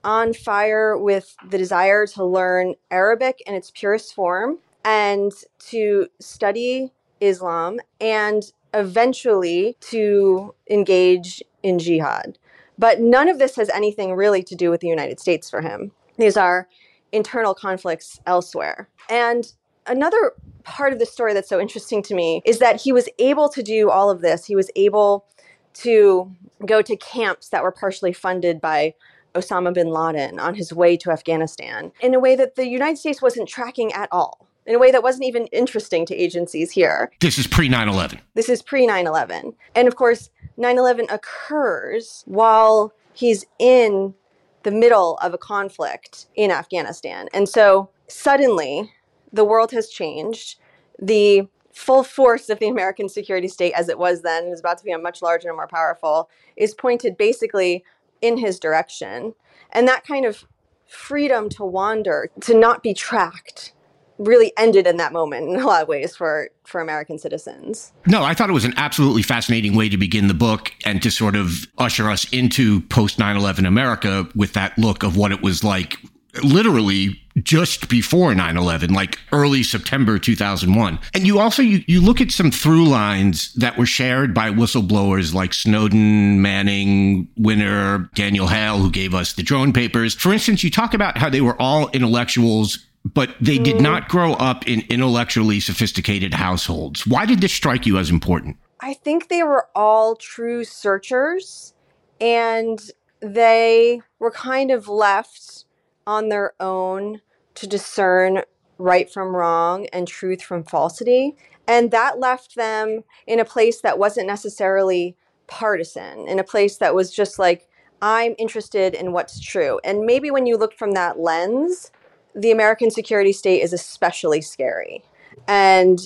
on 0.03 0.33
fire 0.33 0.99
with 0.99 1.37
the 1.49 1.59
desire 1.59 2.09
to 2.09 2.25
learn 2.25 2.75
Arabic 2.91 3.41
in 3.47 3.55
its 3.55 3.71
purest 3.71 4.15
form 4.15 4.59
and 4.85 5.31
to 5.71 6.09
study 6.21 6.93
Islam 7.21 7.79
and 8.01 8.43
eventually 8.75 9.77
to 9.81 10.57
engage 10.69 11.41
in 11.63 11.79
jihad. 11.79 12.37
But 12.77 13.01
none 13.01 13.29
of 13.29 13.39
this 13.39 13.55
has 13.55 13.71
anything 13.71 14.15
really 14.15 14.43
to 14.43 14.57
do 14.57 14.71
with 14.71 14.81
the 14.81 14.89
United 14.89 15.21
States 15.21 15.49
for 15.49 15.61
him. 15.61 15.93
These 16.19 16.37
are 16.37 16.67
internal 17.13 17.55
conflicts 17.55 18.21
elsewhere. 18.27 18.89
And 19.09 19.53
another 19.87 20.33
part 20.65 20.93
of 20.93 20.99
the 20.99 21.07
story 21.07 21.35
that's 21.35 21.49
so 21.49 21.61
interesting 21.61 22.03
to 22.03 22.15
me 22.15 22.43
is 22.45 22.59
that 22.59 22.81
he 22.81 22.93
was 22.93 23.09
able 23.19 23.49
to 23.51 23.63
do 23.63 23.91
all 23.91 24.11
of 24.11 24.21
this. 24.21 24.45
He 24.45 24.57
was 24.57 24.71
able 24.77 25.27
to 25.75 26.31
go 26.65 26.83
to 26.83 26.97
camps 26.97 27.51
that 27.51 27.63
were 27.63 27.73
partially 27.73 28.13
funded 28.13 28.61
by 28.61 28.95
Osama 29.35 29.75
bin 29.75 29.89
Laden 29.89 30.39
on 30.39 30.55
his 30.55 30.73
way 30.73 30.97
to 30.97 31.11
Afghanistan 31.11 31.93
in 32.01 32.15
a 32.15 32.21
way 32.21 32.37
that 32.37 32.55
the 32.55 32.69
United 32.69 32.99
States 32.99 33.21
wasn't 33.21 33.49
tracking 33.49 33.93
at 33.93 34.09
all, 34.13 34.47
in 34.67 34.75
a 34.75 34.79
way 34.79 34.91
that 34.93 35.03
wasn't 35.03 35.25
even 35.25 35.47
interesting 35.49 36.07
to 36.07 36.15
agencies 36.15 36.71
here. 36.71 37.11
This 37.21 37.39
is 37.39 37.47
pre 37.47 37.69
9 37.69 37.89
11. 37.89 38.21
This 38.35 38.49
is 38.49 38.63
pre 38.63 38.87
9 38.87 39.07
11. 39.07 39.53
And 39.75 39.89
of 39.89 39.97
course, 39.97 40.31
9 40.57 40.79
11 40.79 41.07
occurs 41.11 42.23
while 42.27 42.93
he's 43.13 43.45
in 43.59 44.15
the 44.63 44.71
middle 44.71 45.19
of 45.19 45.35
a 45.35 45.39
conflict 45.39 46.27
in 46.37 46.51
Afghanistan. 46.51 47.29
And 47.35 47.49
so 47.49 47.91
suddenly, 48.09 48.91
the 49.35 49.45
world 49.45 49.73
has 49.73 49.89
changed. 49.89 50.59
The 50.99 51.49
full 51.73 52.05
force 52.05 52.49
of 52.49 52.61
the 52.61 52.69
American 52.69 53.09
security 53.09 53.49
state 53.49 53.73
as 53.73 53.89
it 53.89 53.99
was 53.99 54.23
then 54.23 54.47
is 54.47 54.61
about 54.61 54.79
to 54.79 54.85
become 54.85 55.03
much 55.03 55.21
larger 55.21 55.49
and 55.49 55.57
more 55.57 55.67
powerful 55.67 56.31
is 56.57 56.73
pointed 56.73 57.17
basically 57.17 57.85
in 58.23 58.39
his 58.39 58.61
direction. 58.61 59.35
And 59.73 59.89
that 59.89 60.07
kind 60.07 60.25
of 60.25 60.45
freedom 60.87 61.49
to 61.51 61.65
wander, 61.65 62.31
to 62.43 62.57
not 62.57 62.83
be 62.83 62.95
tracked, 62.95 63.73
really 64.19 64.53
ended 64.57 64.87
in 64.87 64.97
that 64.99 65.13
moment 65.13 65.49
in 65.49 65.57
a 65.61 65.67
lot 65.67 65.83
of 65.83 65.89
ways 65.89 66.15
for 66.15 66.49
for 66.63 66.81
American 66.81 67.19
citizens. 67.19 67.93
No, 68.07 68.23
I 68.23 68.33
thought 68.33 68.49
it 68.49 68.53
was 68.53 68.65
an 68.65 68.75
absolutely 68.77 69.23
fascinating 69.23 69.75
way 69.75 69.89
to 69.89 69.97
begin 69.97 70.29
the 70.29 70.35
book 70.35 70.73
and 70.87 71.03
to 71.03 71.11
sort 71.11 71.35
of 71.35 71.67
usher 71.79 72.09
us 72.09 72.25
into 72.33 72.83
post 72.83 73.19
9/11 73.19 73.67
America 73.67 74.29
with 74.37 74.53
that 74.53 74.79
look 74.79 75.03
of 75.03 75.17
what 75.17 75.33
it 75.33 75.43
was 75.43 75.65
like 75.65 75.97
literally 76.43 77.21
just 77.43 77.89
before 77.89 78.33
9-11 78.33 78.93
like 78.93 79.19
early 79.33 79.63
september 79.63 80.19
2001 80.19 80.99
and 81.13 81.27
you 81.27 81.39
also 81.39 81.63
you, 81.63 81.83
you 81.87 82.01
look 82.01 82.21
at 82.21 82.31
some 82.31 82.51
through 82.51 82.87
lines 82.87 83.53
that 83.55 83.77
were 83.77 83.87
shared 83.87 84.33
by 84.33 84.51
whistleblowers 84.51 85.35
like 85.35 85.53
snowden 85.53 86.41
manning 86.41 87.29
winner 87.37 88.09
daniel 88.15 88.47
hale 88.47 88.79
who 88.79 88.91
gave 88.91 89.15
us 89.15 89.33
the 89.33 89.43
drone 89.43 89.73
papers. 89.73 90.15
For 90.15 90.33
instance 90.33 90.63
you 90.63 90.71
talk 90.71 90.95
about 90.95 91.19
how 91.19 91.29
they 91.29 91.41
were 91.41 91.61
all 91.61 91.91
intellectuals 91.91 92.87
but 93.05 93.35
they 93.41 93.59
did 93.59 93.81
not 93.83 94.09
grow 94.09 94.33
up 94.35 94.67
in 94.67 94.83
intellectually 94.89 95.61
sophisticated 95.61 96.33
households. 96.33 97.07
Why 97.07 97.27
did 97.27 97.41
this 97.41 97.53
strike 97.53 97.85
you 97.85 97.99
as 97.99 98.09
important? 98.09 98.57
I 98.81 98.95
think 98.95 99.29
they 99.29 99.43
were 99.43 99.69
all 99.75 100.17
true 100.17 100.65
searchers 100.65 101.75
and 102.21 102.81
they 103.21 104.01
were 104.19 104.31
kind 104.31 104.71
of 104.71 104.89
left 104.89 105.64
on 106.07 106.29
their 106.29 106.55
own 106.61 107.21
to 107.55 107.67
discern 107.67 108.43
right 108.79 109.11
from 109.11 109.37
wrong 109.37 109.87
and 109.93 110.09
truth 110.09 110.43
from 110.43 110.65
falsity. 110.65 111.37
And 111.67 111.91
that 111.93 112.19
left 112.19 112.57
them 112.57 113.05
in 113.27 113.41
a 113.41 113.45
place 113.45 113.81
that 113.81 113.99
wasn't 113.99 114.27
necessarily 114.27 115.17
partisan, 115.47 116.27
in 116.29 116.39
a 116.39 116.45
place 116.45 116.77
that 116.79 116.95
was 116.95 117.13
just 117.13 117.39
like, 117.39 117.69
I'm 118.03 118.35
interested 118.39 118.95
in 118.95 119.13
what's 119.13 119.41
true. 119.41 119.81
And 119.85 120.05
maybe 120.05 120.31
when 120.31 120.47
you 120.47 120.57
look 120.57 120.77
from 120.77 120.93
that 120.93 121.19
lens, 121.19 121.91
the 122.35 122.51
American 122.51 122.91
security 122.91 123.33
state 123.33 123.63
is 123.63 123.73
especially 123.73 124.43
scary. 124.43 125.03
And 125.49 126.01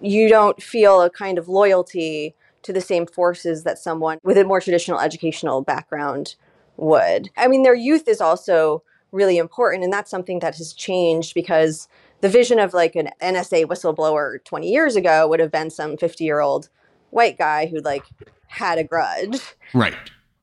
you 0.00 0.28
don't 0.28 0.60
feel 0.62 1.02
a 1.02 1.10
kind 1.10 1.38
of 1.38 1.48
loyalty 1.48 2.34
to 2.62 2.72
the 2.72 2.80
same 2.80 3.06
forces 3.06 3.62
that 3.62 3.78
someone 3.78 4.18
with 4.24 4.36
a 4.38 4.44
more 4.44 4.60
traditional 4.60 4.98
educational 4.98 5.62
background 5.62 6.34
would. 6.76 7.30
I 7.36 7.48
mean, 7.48 7.62
their 7.62 7.74
youth 7.74 8.08
is 8.08 8.20
also 8.20 8.82
really 9.16 9.38
important. 9.38 9.82
And 9.82 9.92
that's 9.92 10.10
something 10.10 10.38
that 10.40 10.54
has 10.56 10.72
changed 10.72 11.34
because 11.34 11.88
the 12.20 12.28
vision 12.28 12.58
of 12.58 12.74
like 12.74 12.94
an 12.94 13.10
NSA 13.20 13.64
whistleblower 13.66 14.42
20 14.44 14.70
years 14.70 14.96
ago 14.96 15.26
would 15.28 15.40
have 15.40 15.50
been 15.50 15.70
some 15.70 15.96
50 15.96 16.24
year 16.24 16.40
old 16.40 16.68
white 17.10 17.38
guy 17.38 17.66
who 17.66 17.80
like 17.80 18.04
had 18.48 18.78
a 18.78 18.84
grudge. 18.84 19.40
Right. 19.74 19.94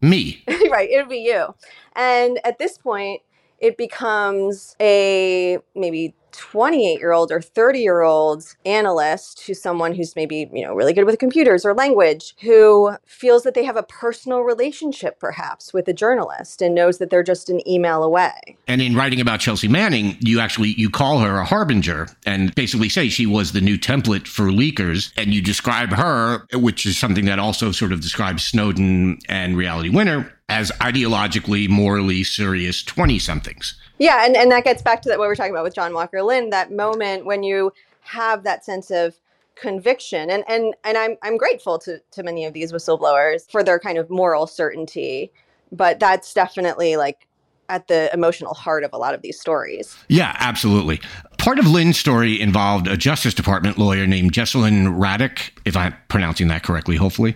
Me. 0.01 0.43
right. 0.69 0.89
It 0.89 0.97
would 0.97 1.09
be 1.09 1.19
you. 1.19 1.55
And 1.95 2.39
at 2.43 2.57
this 2.57 2.77
point, 2.77 3.21
it 3.59 3.77
becomes 3.77 4.75
a 4.81 5.59
maybe 5.75 6.13
28 6.33 6.99
year 6.99 7.11
old 7.11 7.31
or 7.31 7.41
30 7.41 7.79
year 7.79 8.01
old 8.01 8.55
analyst 8.65 9.37
to 9.45 9.53
someone 9.53 9.93
who's 9.93 10.15
maybe 10.15 10.49
you 10.51 10.63
know 10.63 10.73
really 10.73 10.93
good 10.93 11.05
with 11.05 11.19
computers 11.19 11.65
or 11.65 11.73
language 11.73 12.35
who 12.41 12.91
feels 13.05 13.43
that 13.43 13.53
they 13.53 13.63
have 13.63 13.77
a 13.77 13.83
personal 13.83 14.41
relationship 14.41 15.19
perhaps 15.19 15.73
with 15.73 15.87
a 15.87 15.93
journalist 15.93 16.61
and 16.61 16.75
knows 16.75 16.97
that 16.97 17.09
they're 17.09 17.23
just 17.23 17.49
an 17.49 17.67
email 17.67 18.03
away. 18.03 18.57
And 18.67 18.81
in 18.81 18.95
writing 18.95 19.21
about 19.21 19.39
chelsea 19.39 19.67
manning 19.67 20.17
you 20.19 20.39
actually 20.39 20.69
you 20.69 20.89
call 20.89 21.19
her 21.19 21.37
a 21.37 21.45
harbinger 21.45 22.07
and 22.25 22.53
basically 22.55 22.89
say 22.89 23.09
she 23.09 23.25
was 23.25 23.51
the 23.51 23.61
new 23.61 23.77
template 23.77 24.27
for 24.27 24.45
leakers 24.45 25.11
and 25.17 25.33
you 25.33 25.41
describe 25.41 25.89
her 25.89 26.47
which 26.53 26.85
is 26.85 26.97
something 26.97 27.25
that 27.25 27.39
also 27.39 27.71
sort 27.71 27.91
of 27.91 28.01
describes 28.01 28.43
snowden 28.43 29.19
and 29.29 29.55
reality 29.55 29.89
winner 29.89 30.33
as 30.49 30.71
ideologically 30.81 31.69
morally 31.69 32.23
serious 32.23 32.83
20 32.83 33.19
somethings 33.19 33.75
yeah, 33.99 34.25
and, 34.25 34.35
and 34.35 34.51
that 34.51 34.63
gets 34.63 34.81
back 34.81 35.01
to 35.03 35.09
that 35.09 35.19
what 35.19 35.27
we're 35.27 35.35
talking 35.35 35.51
about 35.51 35.63
with 35.63 35.75
John 35.75 35.93
Walker 35.93 36.21
Lindh, 36.21 36.51
that 36.51 36.71
moment 36.71 37.25
when 37.25 37.43
you 37.43 37.71
have 38.01 38.43
that 38.43 38.65
sense 38.65 38.91
of 38.91 39.15
conviction. 39.55 40.29
And 40.29 40.43
and 40.47 40.73
and 40.83 40.97
I'm 40.97 41.15
I'm 41.21 41.37
grateful 41.37 41.77
to 41.79 41.99
to 42.11 42.23
many 42.23 42.45
of 42.45 42.53
these 42.53 42.71
whistleblowers 42.71 43.49
for 43.51 43.63
their 43.63 43.79
kind 43.79 43.97
of 43.97 44.09
moral 44.09 44.47
certainty. 44.47 45.31
But 45.71 45.99
that's 45.99 46.33
definitely 46.33 46.97
like 46.97 47.27
at 47.69 47.87
the 47.87 48.09
emotional 48.13 48.53
heart 48.53 48.83
of 48.83 48.91
a 48.93 48.97
lot 48.97 49.13
of 49.13 49.21
these 49.21 49.39
stories. 49.39 49.97
Yeah, 50.07 50.35
absolutely. 50.39 51.01
Part 51.43 51.59
of 51.59 51.67
Lindh's 51.67 51.99
story 51.99 52.39
involved 52.39 52.87
a 52.87 52.95
Justice 52.95 53.33
Department 53.33 53.77
lawyer 53.77 54.07
named 54.07 54.31
Jesselyn 54.31 54.97
Radack, 54.97 55.51
if 55.65 55.75
I'm 55.75 55.93
pronouncing 56.07 56.47
that 56.47 56.63
correctly, 56.63 56.95
hopefully, 56.95 57.35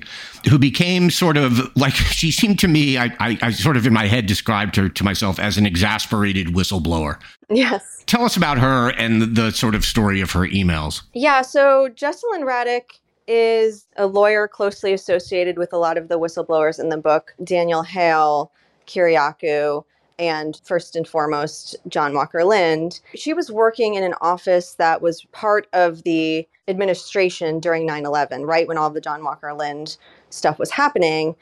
who 0.50 0.58
became 0.58 1.10
sort 1.10 1.36
of 1.36 1.76
like 1.76 1.94
she 1.94 2.32
seemed 2.32 2.58
to 2.60 2.70
me, 2.70 2.98
I, 2.98 3.14
I, 3.20 3.38
I 3.42 3.52
sort 3.52 3.76
of 3.76 3.86
in 3.86 3.92
my 3.92 4.08
head 4.08 4.26
described 4.26 4.78
her 4.78 4.88
to 4.88 5.04
myself 5.04 5.40
as 5.40 5.58
an 5.58 5.66
exasperated 5.66 6.48
whistleblower. 6.48 7.20
Yes. 7.50 8.06
Tell 8.06 8.24
us 8.24 8.38
about 8.38 8.60
her 8.60 8.92
and 8.92 9.22
the, 9.22 9.26
the 9.26 9.52
sort 9.52 9.76
of 9.76 9.84
story 9.84 10.22
of 10.22 10.32
her 10.32 10.48
emails. 10.48 11.02
Yeah, 11.14 11.42
so 11.42 11.90
Jesselyn 11.90 12.46
Radack 12.46 13.00
is 13.28 13.88
a 13.98 14.08
lawyer 14.08 14.48
closely 14.48 14.94
associated 14.94 15.58
with 15.58 15.74
a 15.74 15.78
lot 15.78 15.98
of 15.98 16.08
the 16.08 16.18
whistleblowers 16.18 16.80
in 16.80 16.88
the 16.88 16.98
book 16.98 17.36
Daniel 17.44 17.84
Hale, 17.84 18.54
Kiriakou, 18.88 19.84
and 20.20 20.60
first 20.64 20.96
and 20.96 21.08
foremost, 21.08 21.76
John 21.88 22.14
Walker 22.14 22.44
Lindh. 22.44 23.00
She 23.16 23.34
was 23.34 23.52
working 23.52 23.96
in 23.96 24.04
an 24.04 24.16
office 24.22 24.74
that 24.76 25.02
was 25.02 25.26
part 25.32 25.68
of 25.74 26.04
the 26.04 26.48
administration 26.68 27.60
during 27.60 27.86
9 27.86 28.06
11, 28.06 28.46
right 28.46 28.68
when 28.68 28.78
all 28.78 28.90
the 28.90 29.02
John 29.02 29.24
Walker 29.24 29.54
Lindh 29.54 29.98
stuff 30.30 30.60
was 30.60 30.72
happening. 30.72 31.36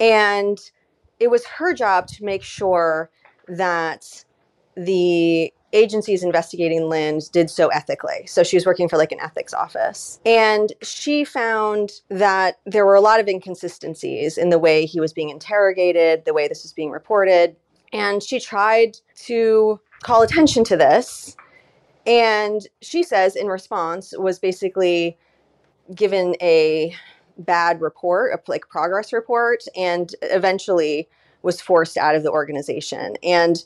And 0.00 0.58
it 1.20 1.30
was 1.30 1.44
her 1.46 1.72
job 1.74 2.08
to 2.08 2.24
make 2.24 2.42
sure 2.42 3.10
that 3.48 4.24
the 4.76 5.52
agencies 5.72 6.22
investigating 6.22 6.88
Lindh 6.88 7.30
did 7.32 7.50
so 7.50 7.68
ethically. 7.68 8.26
So 8.26 8.42
she 8.42 8.56
was 8.56 8.66
working 8.66 8.88
for 8.88 8.96
like 8.98 9.12
an 9.12 9.20
ethics 9.20 9.54
office. 9.54 10.20
And 10.26 10.72
she 10.82 11.24
found 11.24 11.92
that 12.10 12.58
there 12.66 12.84
were 12.84 12.94
a 12.94 13.00
lot 13.00 13.20
of 13.20 13.28
inconsistencies 13.28 14.36
in 14.36 14.50
the 14.50 14.58
way 14.58 14.84
he 14.84 15.00
was 15.00 15.12
being 15.12 15.30
interrogated, 15.30 16.24
the 16.24 16.34
way 16.34 16.48
this 16.48 16.62
was 16.62 16.72
being 16.72 16.90
reported. 16.90 17.56
And 17.92 18.22
she 18.22 18.40
tried 18.40 18.96
to 19.24 19.80
call 20.02 20.22
attention 20.22 20.64
to 20.64 20.76
this. 20.76 21.36
And 22.06 22.66
she 22.80 23.02
says, 23.02 23.36
in 23.36 23.46
response, 23.46 24.14
was 24.16 24.38
basically 24.38 25.16
given 25.94 26.34
a 26.40 26.94
bad 27.38 27.80
report, 27.80 28.32
a 28.32 28.50
like 28.50 28.68
progress 28.68 29.12
report, 29.12 29.62
and 29.76 30.14
eventually 30.22 31.08
was 31.42 31.60
forced 31.60 31.96
out 31.96 32.14
of 32.14 32.22
the 32.22 32.30
organization. 32.30 33.16
And 33.22 33.64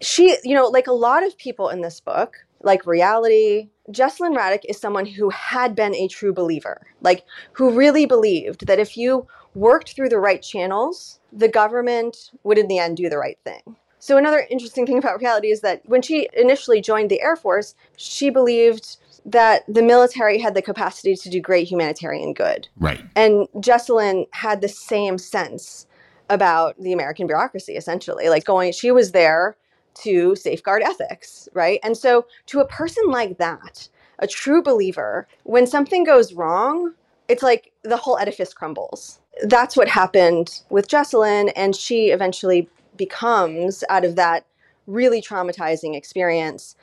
she, 0.00 0.36
you 0.44 0.54
know, 0.54 0.66
like 0.66 0.86
a 0.86 0.92
lot 0.92 1.26
of 1.26 1.36
people 1.38 1.68
in 1.68 1.80
this 1.80 2.00
book, 2.00 2.34
like 2.62 2.86
reality, 2.86 3.68
Jesselyn 3.90 4.36
Radack 4.36 4.62
is 4.68 4.78
someone 4.78 5.06
who 5.06 5.30
had 5.30 5.74
been 5.74 5.94
a 5.94 6.08
true 6.08 6.32
believer, 6.32 6.86
like 7.00 7.24
who 7.52 7.70
really 7.70 8.06
believed 8.06 8.66
that 8.66 8.78
if 8.78 8.96
you 8.96 9.26
worked 9.54 9.94
through 9.94 10.08
the 10.08 10.18
right 10.18 10.42
channels, 10.42 11.20
the 11.32 11.48
government 11.48 12.30
would 12.44 12.58
in 12.58 12.68
the 12.68 12.78
end 12.78 12.96
do 12.96 13.08
the 13.08 13.18
right 13.18 13.38
thing. 13.44 13.76
So 13.98 14.16
another 14.16 14.46
interesting 14.50 14.86
thing 14.86 14.98
about 14.98 15.20
reality 15.20 15.50
is 15.50 15.60
that 15.60 15.82
when 15.84 16.02
she 16.02 16.28
initially 16.34 16.80
joined 16.80 17.10
the 17.10 17.20
Air 17.20 17.36
Force, 17.36 17.74
she 17.96 18.30
believed 18.30 18.96
that 19.24 19.64
the 19.68 19.82
military 19.82 20.38
had 20.38 20.54
the 20.54 20.62
capacity 20.62 21.14
to 21.14 21.28
do 21.28 21.40
great 21.40 21.68
humanitarian 21.68 22.32
good. 22.32 22.68
Right. 22.78 23.04
And 23.14 23.48
Jesselyn 23.56 24.26
had 24.32 24.60
the 24.60 24.68
same 24.68 25.18
sense 25.18 25.86
about 26.30 26.80
the 26.80 26.92
American 26.92 27.26
bureaucracy, 27.26 27.74
essentially. 27.74 28.28
Like 28.28 28.44
going, 28.44 28.72
she 28.72 28.90
was 28.90 29.12
there 29.12 29.56
to 29.94 30.34
safeguard 30.36 30.82
ethics, 30.82 31.48
right? 31.52 31.80
And 31.82 31.96
so 31.96 32.26
to 32.46 32.60
a 32.60 32.66
person 32.66 33.04
like 33.08 33.38
that, 33.38 33.88
a 34.18 34.26
true 34.26 34.62
believer, 34.62 35.26
when 35.44 35.66
something 35.66 36.04
goes 36.04 36.32
wrong, 36.32 36.94
it's 37.28 37.42
like 37.42 37.72
the 37.82 37.96
whole 37.96 38.18
edifice 38.18 38.52
crumbles. 38.52 39.20
That's 39.42 39.76
what 39.76 39.88
happened 39.88 40.62
with 40.68 40.88
Jesselyn, 40.88 41.52
and 41.56 41.74
she 41.74 42.10
eventually 42.10 42.68
becomes 42.96 43.84
out 43.88 44.04
of 44.04 44.16
that 44.16 44.44
really 44.86 45.22
traumatizing 45.22 45.96
experience 45.96 46.74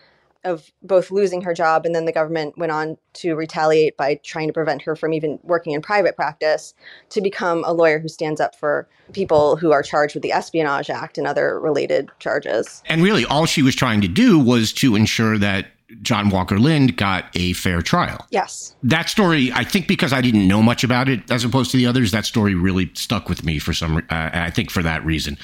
of 0.43 0.71
both 0.81 1.11
losing 1.11 1.41
her 1.41 1.53
job 1.53 1.85
and 1.85 1.93
then 1.93 2.05
the 2.05 2.11
government 2.11 2.57
went 2.57 2.71
on 2.71 2.97
to 3.13 3.35
retaliate 3.35 3.97
by 3.97 4.19
trying 4.23 4.47
to 4.47 4.53
prevent 4.53 4.81
her 4.81 4.95
from 4.95 5.13
even 5.13 5.39
working 5.43 5.73
in 5.73 5.81
private 5.81 6.15
practice 6.15 6.73
to 7.09 7.21
become 7.21 7.63
a 7.65 7.73
lawyer 7.73 7.99
who 7.99 8.07
stands 8.07 8.39
up 8.39 8.55
for 8.55 8.87
people 9.13 9.55
who 9.55 9.71
are 9.71 9.83
charged 9.83 10.15
with 10.15 10.23
the 10.23 10.31
Espionage 10.31 10.89
Act 10.89 11.17
and 11.17 11.27
other 11.27 11.59
related 11.59 12.09
charges. 12.19 12.83
And 12.85 13.01
really, 13.03 13.25
all 13.25 13.45
she 13.45 13.61
was 13.61 13.75
trying 13.75 14.01
to 14.01 14.07
do 14.07 14.39
was 14.39 14.73
to 14.73 14.95
ensure 14.95 15.37
that 15.37 15.67
John 16.01 16.29
Walker 16.29 16.59
Lindh 16.59 16.95
got 16.95 17.25
a 17.35 17.53
fair 17.53 17.81
trial. 17.81 18.25
Yes. 18.29 18.75
That 18.83 19.09
story, 19.09 19.51
I 19.53 19.63
think, 19.63 19.87
because 19.87 20.13
I 20.13 20.21
didn't 20.21 20.47
know 20.47 20.61
much 20.61 20.83
about 20.83 21.09
it 21.09 21.29
as 21.31 21.43
opposed 21.43 21.71
to 21.71 21.77
the 21.77 21.85
others, 21.85 22.11
that 22.11 22.25
story 22.25 22.55
really 22.55 22.91
stuck 22.93 23.29
with 23.29 23.43
me 23.43 23.59
for 23.59 23.73
some. 23.73 23.97
Uh, 23.97 24.29
I 24.33 24.49
think 24.49 24.69
for 24.69 24.83
that 24.83 25.03
reason. 25.05 25.37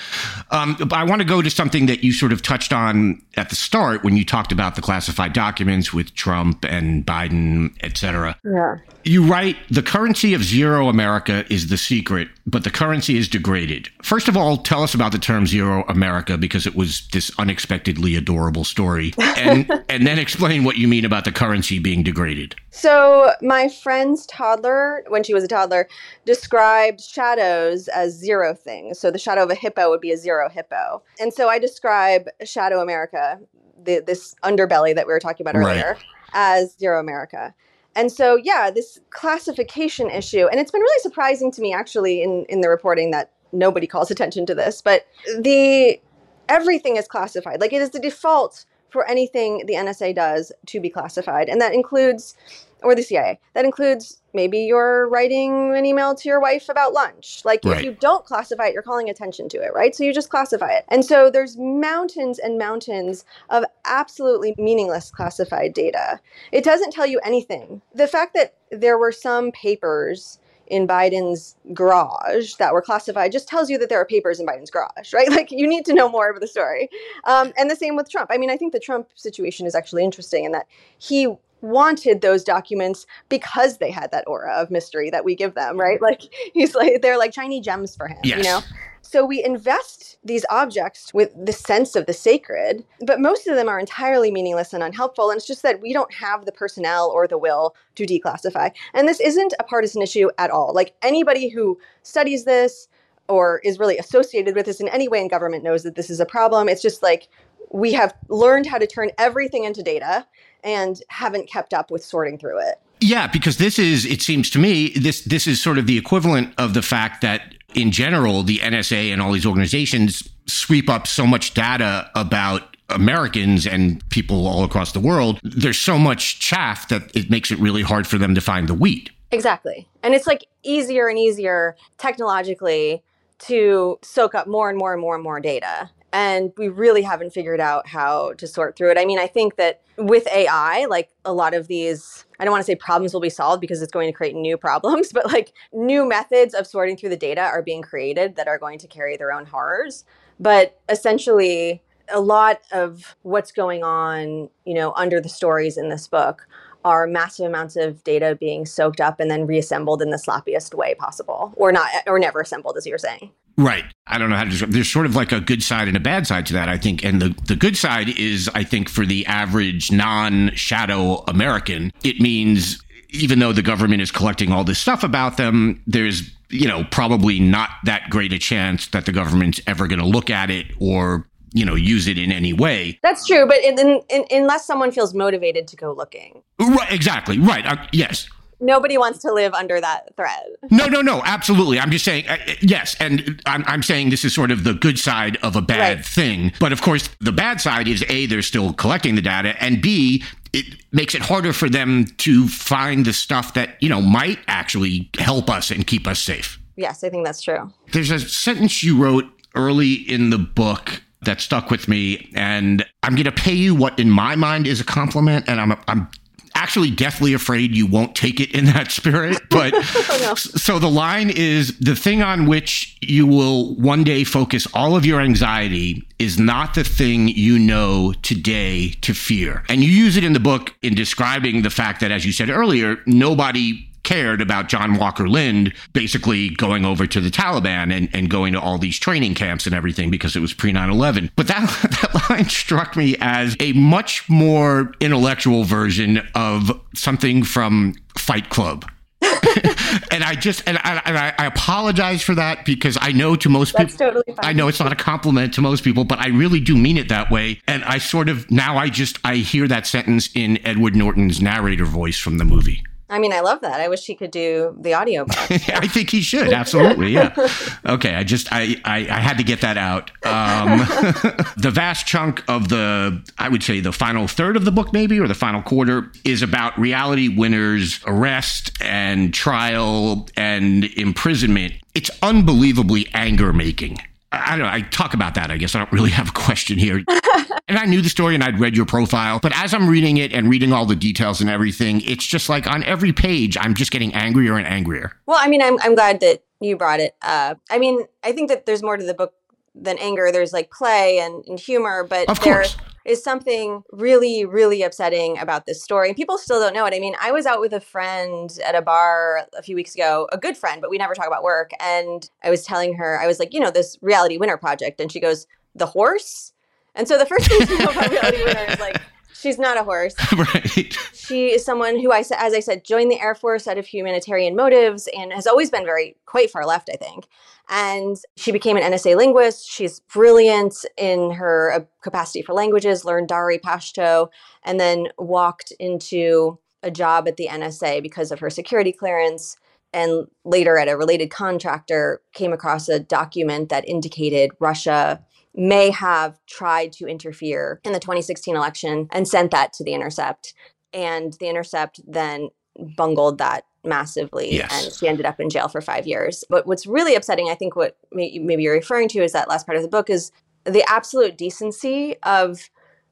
Um, 0.51 0.75
but 0.79 0.93
I 0.93 1.03
want 1.03 1.21
to 1.21 1.27
go 1.27 1.41
to 1.41 1.49
something 1.49 1.87
that 1.87 2.03
you 2.03 2.11
sort 2.13 2.31
of 2.31 2.41
touched 2.41 2.73
on 2.73 3.21
at 3.35 3.49
the 3.49 3.55
start 3.55 4.03
when 4.03 4.15
you 4.15 4.25
talked 4.25 4.51
about 4.51 4.75
the 4.75 4.81
classified 4.81 5.33
documents 5.33 5.93
with 5.93 6.13
Trump 6.13 6.65
and 6.65 7.05
Biden, 7.05 7.75
et 7.81 7.97
cetera. 7.97 8.37
Yeah. 8.43 8.77
You 9.03 9.25
write 9.25 9.57
the 9.69 9.83
currency 9.83 10.33
of 10.33 10.43
zero 10.43 10.87
America 10.87 11.45
is 11.51 11.67
the 11.67 11.77
secret, 11.77 12.29
but 12.45 12.63
the 12.63 12.69
currency 12.69 13.17
is 13.17 13.27
degraded. 13.27 13.89
First 14.01 14.27
of 14.27 14.37
all, 14.37 14.57
tell 14.57 14.83
us 14.83 14.93
about 14.93 15.11
the 15.11 15.17
term 15.17 15.45
zero 15.47 15.83
America 15.89 16.37
because 16.37 16.65
it 16.65 16.75
was 16.75 17.07
this 17.11 17.31
unexpectedly 17.37 18.15
adorable 18.15 18.63
story, 18.63 19.13
and 19.19 19.69
and 19.89 20.07
then 20.07 20.19
explain 20.19 20.42
what 20.43 20.77
you 20.77 20.87
mean 20.87 21.05
about 21.05 21.23
the 21.23 21.31
currency 21.31 21.79
being 21.79 22.03
degraded. 22.03 22.55
So, 22.69 23.31
my 23.41 23.69
friend's 23.69 24.25
toddler, 24.25 25.05
when 25.07 25.23
she 25.23 25.33
was 25.33 25.43
a 25.43 25.47
toddler, 25.47 25.87
described 26.25 26.99
shadows 26.99 27.87
as 27.87 28.13
zero 28.13 28.53
things. 28.53 28.99
So, 28.99 29.09
the 29.09 29.17
shadow 29.17 29.43
of 29.43 29.49
a 29.49 29.55
hippo 29.55 29.89
would 29.89 30.01
be 30.01 30.11
a 30.11 30.17
zero 30.17 30.49
hippo. 30.49 31.01
And 31.19 31.33
so, 31.33 31.47
I 31.47 31.59
describe 31.59 32.27
Shadow 32.43 32.81
America, 32.81 33.39
the, 33.81 34.03
this 34.05 34.35
underbelly 34.43 34.93
that 34.93 35.07
we 35.07 35.13
were 35.13 35.19
talking 35.19 35.45
about 35.47 35.57
Right. 35.57 35.77
earlier, 35.77 35.97
as 36.33 36.75
zero 36.77 36.99
America. 36.99 37.53
And 37.95 38.11
so, 38.11 38.35
yeah, 38.35 38.69
this 38.69 38.99
classification 39.11 40.09
issue, 40.09 40.47
and 40.47 40.59
it's 40.59 40.71
been 40.71 40.81
really 40.81 41.01
surprising 41.01 41.51
to 41.51 41.61
me 41.61 41.73
actually 41.73 42.21
in, 42.21 42.45
in 42.49 42.61
the 42.61 42.69
reporting 42.69 43.11
that 43.11 43.31
nobody 43.53 43.87
calls 43.87 44.11
attention 44.11 44.45
to 44.47 44.55
this, 44.55 44.81
but 44.81 45.05
the 45.39 46.01
everything 46.49 46.97
is 46.97 47.07
classified. 47.07 47.61
Like 47.61 47.71
it 47.71 47.81
is 47.81 47.91
the 47.91 47.99
default 47.99 48.65
for 48.93 49.09
anything 49.09 49.65
the 49.65 49.73
NSA 49.73 50.15
does 50.15 50.53
to 50.67 50.79
be 50.79 50.89
classified. 50.89 51.49
And 51.49 51.59
that 51.59 51.73
includes, 51.73 52.35
or 52.83 52.95
the 52.95 53.03
CIA, 53.03 53.39
that 53.55 53.65
includes 53.65 54.21
maybe 54.33 54.59
you're 54.59 55.09
writing 55.09 55.75
an 55.75 55.85
email 55.85 56.15
to 56.15 56.29
your 56.29 56.39
wife 56.39 56.69
about 56.69 56.93
lunch. 56.93 57.41
Like 57.43 57.65
if 57.65 57.83
you 57.83 57.97
don't 57.99 58.25
classify 58.25 58.67
it, 58.67 58.73
you're 58.73 58.83
calling 58.83 59.09
attention 59.09 59.49
to 59.49 59.57
it, 59.57 59.73
right? 59.73 59.95
So 59.95 60.03
you 60.03 60.13
just 60.13 60.29
classify 60.29 60.71
it. 60.71 60.85
And 60.89 61.03
so 61.03 61.29
there's 61.29 61.57
mountains 61.57 62.39
and 62.39 62.57
mountains 62.57 63.25
of 63.49 63.65
absolutely 63.85 64.53
meaningless 64.57 65.11
classified 65.11 65.73
data. 65.73 66.19
It 66.51 66.63
doesn't 66.63 66.91
tell 66.91 67.05
you 67.05 67.19
anything. 67.25 67.81
The 67.93 68.07
fact 68.07 68.33
that 68.35 68.53
there 68.71 68.97
were 68.97 69.11
some 69.11 69.51
papers 69.51 70.39
in 70.73 70.87
Biden's 70.87 71.55
garage 71.71 72.55
that 72.55 72.73
were 72.73 72.81
classified 72.81 73.31
just 73.31 73.47
tells 73.47 73.69
you 73.69 73.77
that 73.77 73.89
there 73.89 74.01
are 74.01 74.05
papers 74.05 74.39
in 74.39 74.47
Biden's 74.47 74.71
garage, 74.71 75.13
right? 75.13 75.29
Like 75.33 75.51
you 75.51 75.67
need 75.67 75.85
to 75.85 75.93
know 75.93 76.09
more 76.09 76.29
of 76.31 76.39
the 76.39 76.47
story. 76.47 76.89
Um, 77.25 77.53
and 77.57 77.69
the 77.69 77.75
same 77.75 77.95
with 77.95 78.09
Trump. 78.09 78.29
I 78.33 78.37
mean, 78.37 78.49
I 78.49 78.57
think 78.57 78.73
the 78.73 78.79
Trump 78.79 79.09
situation 79.13 79.67
is 79.67 79.75
actually 79.75 80.03
interesting 80.03 80.45
in 80.45 80.51
that 80.51 80.67
he 80.97 81.27
wanted 81.63 82.21
those 82.21 82.43
documents 82.43 83.07
because 83.29 83.77
they 83.77 83.89
had 83.89 84.11
that 84.11 84.25
aura 84.27 84.53
of 84.53 84.69
mystery 84.69 85.09
that 85.09 85.25
we 85.25 85.33
give 85.33 85.55
them, 85.55 85.79
right? 85.79 86.01
Like 86.01 86.21
he's 86.53 86.75
like 86.75 87.01
they're 87.01 87.17
like 87.17 87.33
shiny 87.33 87.61
gems 87.61 87.95
for 87.95 88.07
him, 88.07 88.19
you 88.23 88.43
know. 88.43 88.61
So 89.01 89.25
we 89.25 89.43
invest 89.43 90.17
these 90.23 90.45
objects 90.49 91.13
with 91.13 91.31
the 91.37 91.51
sense 91.53 91.95
of 91.95 92.05
the 92.05 92.13
sacred, 92.13 92.83
but 93.05 93.19
most 93.19 93.47
of 93.47 93.55
them 93.55 93.69
are 93.69 93.79
entirely 93.79 94.31
meaningless 94.31 94.73
and 94.73 94.81
unhelpful. 94.81 95.29
And 95.29 95.37
it's 95.37 95.45
just 95.45 95.61
that 95.63 95.81
we 95.81 95.93
don't 95.93 96.13
have 96.13 96.45
the 96.45 96.51
personnel 96.51 97.09
or 97.09 97.27
the 97.27 97.37
will 97.37 97.75
to 97.95 98.05
declassify. 98.05 98.71
And 98.93 99.07
this 99.07 99.19
isn't 99.19 99.53
a 99.59 99.63
partisan 99.63 100.01
issue 100.01 100.29
at 100.37 100.51
all. 100.51 100.73
Like 100.73 100.95
anybody 101.01 101.49
who 101.49 101.79
studies 102.01 102.45
this 102.45 102.87
or 103.27 103.59
is 103.63 103.79
really 103.79 103.97
associated 103.97 104.55
with 104.55 104.65
this 104.65 104.79
in 104.79 104.89
any 104.89 105.07
way 105.07 105.21
in 105.21 105.27
government 105.27 105.63
knows 105.63 105.83
that 105.83 105.95
this 105.95 106.09
is 106.09 106.19
a 106.19 106.25
problem. 106.25 106.67
It's 106.67 106.81
just 106.81 107.03
like 107.03 107.29
we 107.73 107.91
have 107.91 108.13
learned 108.29 108.67
how 108.67 108.77
to 108.77 108.87
turn 108.87 109.11
everything 109.17 109.65
into 109.65 109.83
data 109.83 110.25
and 110.63 111.01
haven't 111.09 111.49
kept 111.49 111.73
up 111.73 111.91
with 111.91 112.03
sorting 112.03 112.37
through 112.37 112.59
it. 112.59 112.79
Yeah, 113.01 113.27
because 113.27 113.57
this 113.57 113.77
is, 113.77 114.05
it 114.05 114.21
seems 114.21 114.49
to 114.51 114.59
me, 114.59 114.89
this 114.89 115.25
this 115.25 115.45
is 115.45 115.61
sort 115.61 115.77
of 115.77 115.87
the 115.87 115.97
equivalent 115.97 116.53
of 116.57 116.73
the 116.73 116.81
fact 116.81 117.21
that 117.21 117.55
in 117.73 117.91
general, 117.91 118.43
the 118.43 118.59
NSA 118.59 119.11
and 119.11 119.21
all 119.21 119.33
these 119.33 119.45
organizations 119.45 120.29
sweep 120.45 120.89
up 120.89 121.07
so 121.07 121.25
much 121.27 121.53
data 121.53 122.09
about 122.15 122.77
Americans 122.89 123.65
and 123.65 124.07
people 124.09 124.47
all 124.47 124.63
across 124.63 124.91
the 124.91 124.99
world. 124.99 125.39
There's 125.43 125.79
so 125.79 125.97
much 125.97 126.39
chaff 126.39 126.87
that 126.89 127.13
it 127.15 127.29
makes 127.29 127.51
it 127.51 127.57
really 127.59 127.81
hard 127.81 128.05
for 128.07 128.17
them 128.17 128.35
to 128.35 128.41
find 128.41 128.69
the 128.69 128.73
wheat. 128.73 129.09
Exactly. 129.31 129.87
And 130.03 130.13
it's 130.13 130.27
like 130.27 130.45
easier 130.61 131.07
and 131.07 131.17
easier 131.17 131.75
technologically 131.97 133.03
to 133.39 133.97
soak 134.03 134.35
up 134.35 134.47
more 134.47 134.69
and 134.69 134.77
more 134.77 134.93
and 134.93 135.01
more 135.01 135.15
and 135.15 135.23
more 135.23 135.39
data. 135.39 135.89
And 136.13 136.53
we 136.57 136.69
really 136.69 137.01
haven't 137.01 137.33
figured 137.33 137.59
out 137.59 137.87
how 137.87 138.33
to 138.33 138.47
sort 138.47 138.77
through 138.77 138.91
it. 138.91 138.97
I 138.99 139.05
mean, 139.05 139.19
I 139.19 139.27
think 139.27 139.55
that 139.55 139.81
with 139.97 140.27
AI, 140.27 140.85
like 140.85 141.09
a 141.25 141.33
lot 141.33 141.55
of 141.55 141.67
these, 141.67 142.25
I 142.39 142.45
don't 142.45 142.51
want 142.51 142.61
to 142.61 142.65
say 142.65 142.75
problems 142.75 143.13
will 143.13 143.21
be 143.21 143.31
solved 143.31 143.61
because 143.61 143.81
it's 143.81 143.91
going 143.91 144.07
to 144.07 144.13
create 144.15 144.35
new 144.35 144.55
problems, 144.55 145.11
but 145.13 145.25
like 145.25 145.53
new 145.73 146.07
methods 146.07 146.53
of 146.53 146.67
sorting 146.67 146.95
through 146.95 147.09
the 147.09 147.17
data 147.17 147.41
are 147.41 147.63
being 147.63 147.81
created 147.81 148.35
that 148.35 148.47
are 148.47 148.59
going 148.59 148.77
to 148.79 148.87
carry 148.87 149.17
their 149.17 149.33
own 149.33 149.47
horrors. 149.47 150.05
But 150.39 150.79
essentially, 150.87 151.81
a 152.09 152.19
lot 152.19 152.61
of 152.71 153.15
what's 153.23 153.51
going 153.51 153.83
on, 153.83 154.49
you 154.65 154.73
know, 154.75 154.93
under 154.93 155.19
the 155.19 155.29
stories 155.29 155.77
in 155.77 155.89
this 155.89 156.07
book 156.07 156.47
are 156.85 157.07
massive 157.07 157.45
amounts 157.45 157.75
of 157.75 158.03
data 158.03 158.37
being 158.39 158.65
soaked 158.65 159.01
up 159.01 159.19
and 159.19 159.29
then 159.29 159.45
reassembled 159.45 160.01
in 160.01 160.09
the 160.09 160.17
sloppiest 160.17 160.73
way 160.73 160.95
possible, 160.95 161.53
or 161.55 161.71
not, 161.71 161.89
or 162.07 162.19
never 162.19 162.41
assembled, 162.41 162.77
as 162.77 162.85
you're 162.85 162.97
saying. 162.97 163.31
Right. 163.57 163.85
I 164.07 164.17
don't 164.17 164.29
know 164.29 164.35
how 164.35 164.45
to 164.45 164.49
describe. 164.49 164.71
There's 164.71 164.91
sort 164.91 165.05
of 165.05 165.15
like 165.15 165.31
a 165.31 165.39
good 165.39 165.61
side 165.61 165.87
and 165.87 165.95
a 165.95 165.99
bad 165.99 166.25
side 166.25 166.45
to 166.47 166.53
that, 166.53 166.69
I 166.69 166.77
think. 166.77 167.03
And 167.03 167.21
the, 167.21 167.35
the 167.47 167.55
good 167.55 167.77
side 167.77 168.09
is, 168.09 168.49
I 168.55 168.63
think, 168.63 168.89
for 168.89 169.05
the 169.05 169.25
average 169.27 169.91
non-shadow 169.91 171.23
American, 171.27 171.91
it 172.03 172.19
means 172.19 172.83
even 173.13 173.39
though 173.39 173.53
the 173.53 173.61
government 173.61 174.01
is 174.01 174.11
collecting 174.11 174.51
all 174.51 174.63
this 174.63 174.79
stuff 174.79 175.03
about 175.03 175.37
them, 175.37 175.81
there's 175.85 176.31
you 176.49 176.67
know 176.67 176.83
probably 176.91 177.39
not 177.39 177.69
that 177.83 178.09
great 178.09 178.33
a 178.33 178.37
chance 178.37 178.87
that 178.87 179.05
the 179.05 179.11
government's 179.11 179.61
ever 179.65 179.87
going 179.87 179.99
to 179.99 180.05
look 180.05 180.29
at 180.29 180.49
it 180.49 180.67
or 180.79 181.27
you 181.53 181.65
know 181.65 181.75
use 181.75 182.07
it 182.07 182.17
in 182.17 182.31
any 182.31 182.53
way. 182.53 182.99
That's 183.01 183.25
true, 183.25 183.47
but 183.47 183.59
in, 183.63 183.79
in, 183.79 184.01
in, 184.09 184.25
unless 184.31 184.65
someone 184.65 184.91
feels 184.91 185.13
motivated 185.13 185.67
to 185.69 185.75
go 185.75 185.93
looking, 185.93 186.41
right? 186.59 186.91
Exactly. 186.91 187.39
Right. 187.39 187.65
Uh, 187.65 187.77
yes 187.91 188.27
nobody 188.63 188.97
wants 188.97 189.19
to 189.19 189.31
live 189.31 189.53
under 189.53 189.79
that 189.79 190.15
threat. 190.15 190.45
No, 190.71 190.87
no, 190.87 191.01
no, 191.01 191.21
absolutely. 191.25 191.79
I'm 191.79 191.91
just 191.91 192.05
saying, 192.05 192.27
uh, 192.27 192.37
yes, 192.61 192.95
and 192.99 193.41
I'm, 193.45 193.63
I'm 193.67 193.83
saying 193.83 194.09
this 194.09 194.25
is 194.25 194.33
sort 194.33 194.51
of 194.51 194.63
the 194.63 194.73
good 194.73 194.97
side 194.97 195.37
of 195.37 195.55
a 195.55 195.61
bad 195.61 195.97
right. 195.97 196.05
thing. 196.05 196.53
But 196.59 196.71
of 196.71 196.81
course, 196.81 197.09
the 197.19 197.31
bad 197.31 197.61
side 197.61 197.87
is 197.87 198.03
A, 198.09 198.25
they're 198.25 198.41
still 198.41 198.73
collecting 198.73 199.15
the 199.15 199.21
data, 199.21 199.61
and 199.61 199.81
B, 199.81 200.23
it 200.53 200.65
makes 200.91 201.15
it 201.15 201.21
harder 201.21 201.51
for 201.53 201.69
them 201.69 202.05
to 202.17 202.47
find 202.47 203.05
the 203.05 203.13
stuff 203.13 203.53
that, 203.55 203.81
you 203.81 203.89
know, 203.89 204.01
might 204.01 204.39
actually 204.47 205.09
help 205.17 205.49
us 205.49 205.71
and 205.71 205.85
keep 205.85 206.07
us 206.07 206.19
safe. 206.19 206.59
Yes, 206.75 207.03
I 207.03 207.09
think 207.09 207.25
that's 207.25 207.41
true. 207.41 207.71
There's 207.91 208.11
a 208.11 208.19
sentence 208.19 208.83
you 208.83 208.97
wrote 208.97 209.25
early 209.55 209.93
in 209.93 210.29
the 210.29 210.37
book 210.37 211.03
that 211.25 211.41
stuck 211.41 211.69
with 211.69 211.87
me 211.87 212.29
and 212.35 212.85
I'm 213.03 213.15
going 213.15 213.25
to 213.25 213.31
pay 213.31 213.53
you 213.53 213.75
what 213.75 213.99
in 213.99 214.09
my 214.09 214.35
mind 214.35 214.67
is 214.67 214.79
a 214.79 214.85
compliment 214.85 215.45
and 215.47 215.59
I'm 215.59 215.77
I'm 215.87 216.07
actually 216.55 216.91
deathly 216.91 217.33
afraid 217.33 217.75
you 217.75 217.87
won't 217.87 218.15
take 218.15 218.39
it 218.39 218.53
in 218.53 218.65
that 218.65 218.91
spirit. 218.91 219.39
But 219.53 219.73
no. 219.73 220.33
so 220.33 220.79
the 220.79 220.89
line 220.89 221.29
is 221.29 221.77
the 221.77 221.95
thing 221.95 222.23
on 222.23 222.47
which 222.47 222.97
you 223.01 223.27
will 223.27 223.75
one 223.75 224.03
day 224.03 224.23
focus 224.23 224.67
all 224.73 224.95
of 224.95 225.05
your 225.05 225.21
anxiety 225.21 226.07
is 226.17 226.39
not 226.39 226.73
the 226.73 226.83
thing 226.83 227.27
you 227.27 227.59
know 227.59 228.13
today 228.23 228.89
to 229.01 229.13
fear. 229.13 229.63
And 229.69 229.83
you 229.83 229.91
use 229.91 230.17
it 230.17 230.23
in 230.23 230.33
the 230.33 230.39
book 230.39 230.73
in 230.81 230.95
describing 230.95 231.61
the 231.61 231.69
fact 231.69 231.99
that, 231.99 232.11
as 232.11 232.25
you 232.25 232.31
said 232.31 232.49
earlier, 232.49 232.97
nobody 233.05 233.87
cared 234.03 234.41
about 234.41 234.67
John 234.67 234.95
Walker 234.95 235.27
Lindh 235.27 235.73
basically 235.93 236.49
going 236.49 236.85
over 236.85 237.07
to 237.07 237.21
the 237.21 237.29
Taliban 237.29 237.95
and, 237.95 238.09
and 238.13 238.29
going 238.29 238.53
to 238.53 238.61
all 238.61 238.77
these 238.77 238.99
training 238.99 239.35
camps 239.35 239.65
and 239.65 239.73
everything 239.73 240.11
because 240.11 240.35
it 240.35 240.39
was 240.39 240.53
pre 240.53 240.71
9 240.71 240.89
11. 240.89 241.31
But 241.35 241.47
that, 241.47 241.61
that 242.13 242.29
line 242.29 242.49
struck 242.49 242.95
me 242.95 243.15
as 243.19 243.55
a 243.59 243.73
much 243.73 244.27
more 244.29 244.91
intellectual 244.99 245.63
version 245.63 246.21
of 246.35 246.79
something 246.95 247.43
from 247.43 247.95
Fight 248.17 248.49
Club. 248.49 248.85
and 250.11 250.23
I 250.23 250.35
just 250.35 250.63
and 250.67 250.77
I, 250.79 251.01
and 251.05 251.17
I, 251.17 251.45
apologize 251.45 252.21
for 252.21 252.35
that 252.35 252.65
because 252.65 252.97
I 252.99 253.11
know 253.11 253.35
to 253.37 253.49
most 253.49 253.75
people 253.75 253.95
totally 253.95 254.23
I 254.39 254.53
know 254.53 254.67
it's 254.67 254.79
not 254.79 254.91
a 254.91 254.95
compliment 254.95 255.53
to 255.55 255.61
most 255.61 255.83
people, 255.83 256.03
but 256.03 256.19
I 256.19 256.27
really 256.27 256.59
do 256.59 256.75
mean 256.75 256.97
it 256.97 257.09
that 257.09 257.31
way. 257.31 257.61
And 257.67 257.83
I 257.83 257.99
sort 257.99 258.29
of 258.29 258.49
now 258.51 258.77
I 258.77 258.89
just 258.89 259.19
I 259.23 259.35
hear 259.35 259.67
that 259.67 259.87
sentence 259.87 260.29
in 260.35 260.65
Edward 260.65 260.95
Norton's 260.95 261.41
narrator 261.41 261.85
voice 261.85 262.17
from 262.17 262.37
the 262.37 262.45
movie. 262.45 262.83
I 263.09 263.19
mean, 263.19 263.33
I 263.33 263.41
love 263.41 263.61
that. 263.61 263.79
I 263.79 263.89
wish 263.89 264.05
he 264.05 264.15
could 264.15 264.31
do 264.31 264.75
the 264.79 264.93
audio. 264.93 265.25
I 265.29 265.87
think 265.87 266.09
he 266.09 266.21
should. 266.21 266.53
Absolutely. 266.53 267.11
Yeah. 267.11 267.35
okay. 267.85 268.15
I 268.15 268.23
just, 268.23 268.47
I, 268.51 268.77
I, 268.85 268.99
I 268.99 269.19
had 269.19 269.37
to 269.37 269.43
get 269.43 269.61
that 269.61 269.77
out. 269.77 270.09
Um, 270.25 270.79
the 271.57 271.71
vast 271.71 272.07
chunk 272.07 272.43
of 272.47 272.69
the, 272.69 273.21
I 273.37 273.49
would 273.49 273.61
say 273.61 273.81
the 273.81 273.91
final 273.91 274.27
third 274.27 274.55
of 274.55 274.65
the 274.65 274.71
book, 274.71 274.93
maybe, 274.93 275.19
or 275.19 275.27
the 275.27 275.35
final 275.35 275.61
quarter 275.61 276.11
is 276.23 276.41
about 276.41 276.77
reality 276.79 277.27
winners' 277.27 277.99
arrest 278.07 278.71
and 278.81 279.33
trial 279.33 280.27
and 280.37 280.85
imprisonment. 280.85 281.73
It's 281.93 282.09
unbelievably 282.21 283.09
anger 283.13 283.53
making. 283.53 283.99
I 284.45 284.51
don't 284.51 284.59
know. 284.59 284.71
I 284.71 284.81
talk 284.81 285.13
about 285.13 285.35
that. 285.35 285.51
I 285.51 285.57
guess 285.57 285.75
I 285.75 285.79
don't 285.79 285.91
really 285.91 286.09
have 286.11 286.29
a 286.29 286.31
question 286.31 286.77
here. 286.77 287.03
and 287.67 287.77
I 287.77 287.85
knew 287.85 288.01
the 288.01 288.09
story 288.09 288.35
and 288.35 288.43
I'd 288.43 288.59
read 288.59 288.75
your 288.75 288.85
profile, 288.85 289.39
but 289.39 289.51
as 289.55 289.73
I'm 289.73 289.87
reading 289.87 290.17
it 290.17 290.33
and 290.33 290.49
reading 290.49 290.73
all 290.73 290.85
the 290.85 290.95
details 290.95 291.41
and 291.41 291.49
everything, 291.49 292.01
it's 292.01 292.25
just 292.25 292.49
like 292.49 292.67
on 292.67 292.83
every 292.83 293.13
page, 293.13 293.57
I'm 293.59 293.73
just 293.73 293.91
getting 293.91 294.13
angrier 294.13 294.57
and 294.57 294.67
angrier. 294.67 295.13
Well, 295.25 295.37
I 295.39 295.47
mean, 295.47 295.61
I'm, 295.61 295.79
I'm 295.81 295.95
glad 295.95 296.19
that 296.21 296.43
you 296.59 296.77
brought 296.77 296.99
it 296.99 297.15
up. 297.21 297.59
I 297.69 297.79
mean, 297.79 298.05
I 298.23 298.31
think 298.31 298.49
that 298.49 298.65
there's 298.65 298.83
more 298.83 298.97
to 298.97 299.05
the 299.05 299.13
book 299.13 299.33
than 299.75 299.97
anger. 299.97 300.31
There's 300.31 300.53
like 300.53 300.71
play 300.71 301.19
and, 301.19 301.43
and 301.47 301.59
humor, 301.59 302.03
but 302.03 302.29
of 302.29 302.39
course 302.39 302.77
is 303.05 303.23
something 303.23 303.83
really, 303.91 304.45
really 304.45 304.81
upsetting 304.81 305.37
about 305.37 305.65
this 305.65 305.83
story. 305.83 306.07
And 306.07 306.15
people 306.15 306.37
still 306.37 306.59
don't 306.59 306.73
know 306.73 306.85
it. 306.85 306.93
I 306.93 306.99
mean, 306.99 307.15
I 307.21 307.31
was 307.31 307.45
out 307.45 307.59
with 307.59 307.73
a 307.73 307.81
friend 307.81 308.57
at 308.65 308.75
a 308.75 308.81
bar 308.81 309.47
a 309.57 309.61
few 309.61 309.75
weeks 309.75 309.93
ago, 309.93 310.27
a 310.31 310.37
good 310.37 310.57
friend, 310.57 310.81
but 310.81 310.89
we 310.89 310.97
never 310.97 311.13
talk 311.13 311.27
about 311.27 311.43
work. 311.43 311.71
And 311.79 312.29
I 312.43 312.49
was 312.49 312.63
telling 312.63 312.95
her, 312.95 313.19
I 313.19 313.27
was 313.27 313.39
like, 313.39 313.53
you 313.53 313.59
know, 313.59 313.71
this 313.71 313.97
reality 314.01 314.37
winner 314.37 314.57
project. 314.57 314.99
And 314.99 315.11
she 315.11 315.19
goes, 315.19 315.47
the 315.75 315.85
horse? 315.85 316.53
And 316.95 317.07
so 317.07 317.17
the 317.17 317.25
first 317.25 317.47
thing 317.47 317.65
to 317.65 317.77
know 317.79 317.91
about 317.91 318.09
reality 318.09 318.43
winner 318.43 318.65
is 318.69 318.79
like, 318.79 319.01
she's 319.33 319.59
not 319.59 319.77
a 319.77 319.83
horse. 319.83 320.15
right. 320.37 320.97
She 321.13 321.51
is 321.53 321.65
someone 321.65 321.99
who 321.99 322.11
I 322.11 322.19
as 322.19 322.53
I 322.53 322.59
said 322.59 322.85
joined 322.85 323.11
the 323.11 323.19
Air 323.19 323.35
Force 323.35 323.67
out 323.67 323.77
of 323.77 323.85
humanitarian 323.85 324.55
motives 324.55 325.09
and 325.15 325.33
has 325.33 325.47
always 325.47 325.69
been 325.69 325.85
very 325.85 326.15
quite 326.25 326.49
far 326.49 326.65
left, 326.65 326.89
I 326.91 326.95
think. 326.95 327.27
And 327.69 328.17
she 328.35 328.51
became 328.51 328.77
an 328.77 328.83
NSA 328.83 329.15
linguist. 329.15 329.69
She's 329.69 330.01
brilliant 330.01 330.75
in 330.97 331.31
her 331.31 331.73
uh, 331.73 331.79
capacity 332.01 332.41
for 332.41 332.53
languages, 332.53 333.05
learned 333.05 333.29
Dari 333.29 333.57
Pashto, 333.57 334.27
and 334.63 334.79
then 334.79 335.07
walked 335.17 335.71
into 335.79 336.59
a 336.83 336.91
job 336.91 337.27
at 337.27 337.37
the 337.37 337.47
NSA 337.47 338.03
because 338.03 338.31
of 338.31 338.39
her 338.39 338.49
security 338.49 338.91
clearance. 338.91 339.57
And 339.93 340.27
later, 340.43 340.77
at 340.77 340.89
a 340.89 340.97
related 340.97 341.29
contractor, 341.29 342.21
came 342.33 342.51
across 342.51 342.89
a 342.89 342.99
document 342.99 343.69
that 343.69 343.87
indicated 343.87 344.51
Russia 344.59 345.23
may 345.55 345.91
have 345.91 346.39
tried 346.47 346.91
to 346.93 347.05
interfere 347.05 347.79
in 347.83 347.93
the 347.93 347.99
2016 347.99 348.55
election 348.55 349.07
and 349.11 349.27
sent 349.27 349.51
that 349.51 349.71
to 349.73 349.83
The 349.83 349.93
Intercept. 349.93 350.53
And 350.93 351.33
The 351.39 351.47
Intercept 351.47 351.99
then 352.07 352.49
bungled 352.97 353.37
that 353.37 353.65
massively 353.83 354.55
yes. 354.55 354.85
and 354.85 354.93
she 354.93 355.07
ended 355.07 355.25
up 355.25 355.39
in 355.39 355.49
jail 355.49 355.67
for 355.67 355.81
five 355.81 356.07
years 356.07 356.43
but 356.49 356.65
what's 356.65 356.85
really 356.85 357.15
upsetting 357.15 357.49
i 357.49 357.55
think 357.55 357.75
what 357.75 357.97
maybe 358.11 358.63
you're 358.63 358.73
referring 358.73 359.07
to 359.09 359.19
is 359.19 359.33
that 359.33 359.49
last 359.49 359.65
part 359.65 359.75
of 359.75 359.81
the 359.81 359.89
book 359.89 360.09
is 360.09 360.31
the 360.65 360.83
absolute 360.89 361.37
decency 361.37 362.15
of 362.23 362.69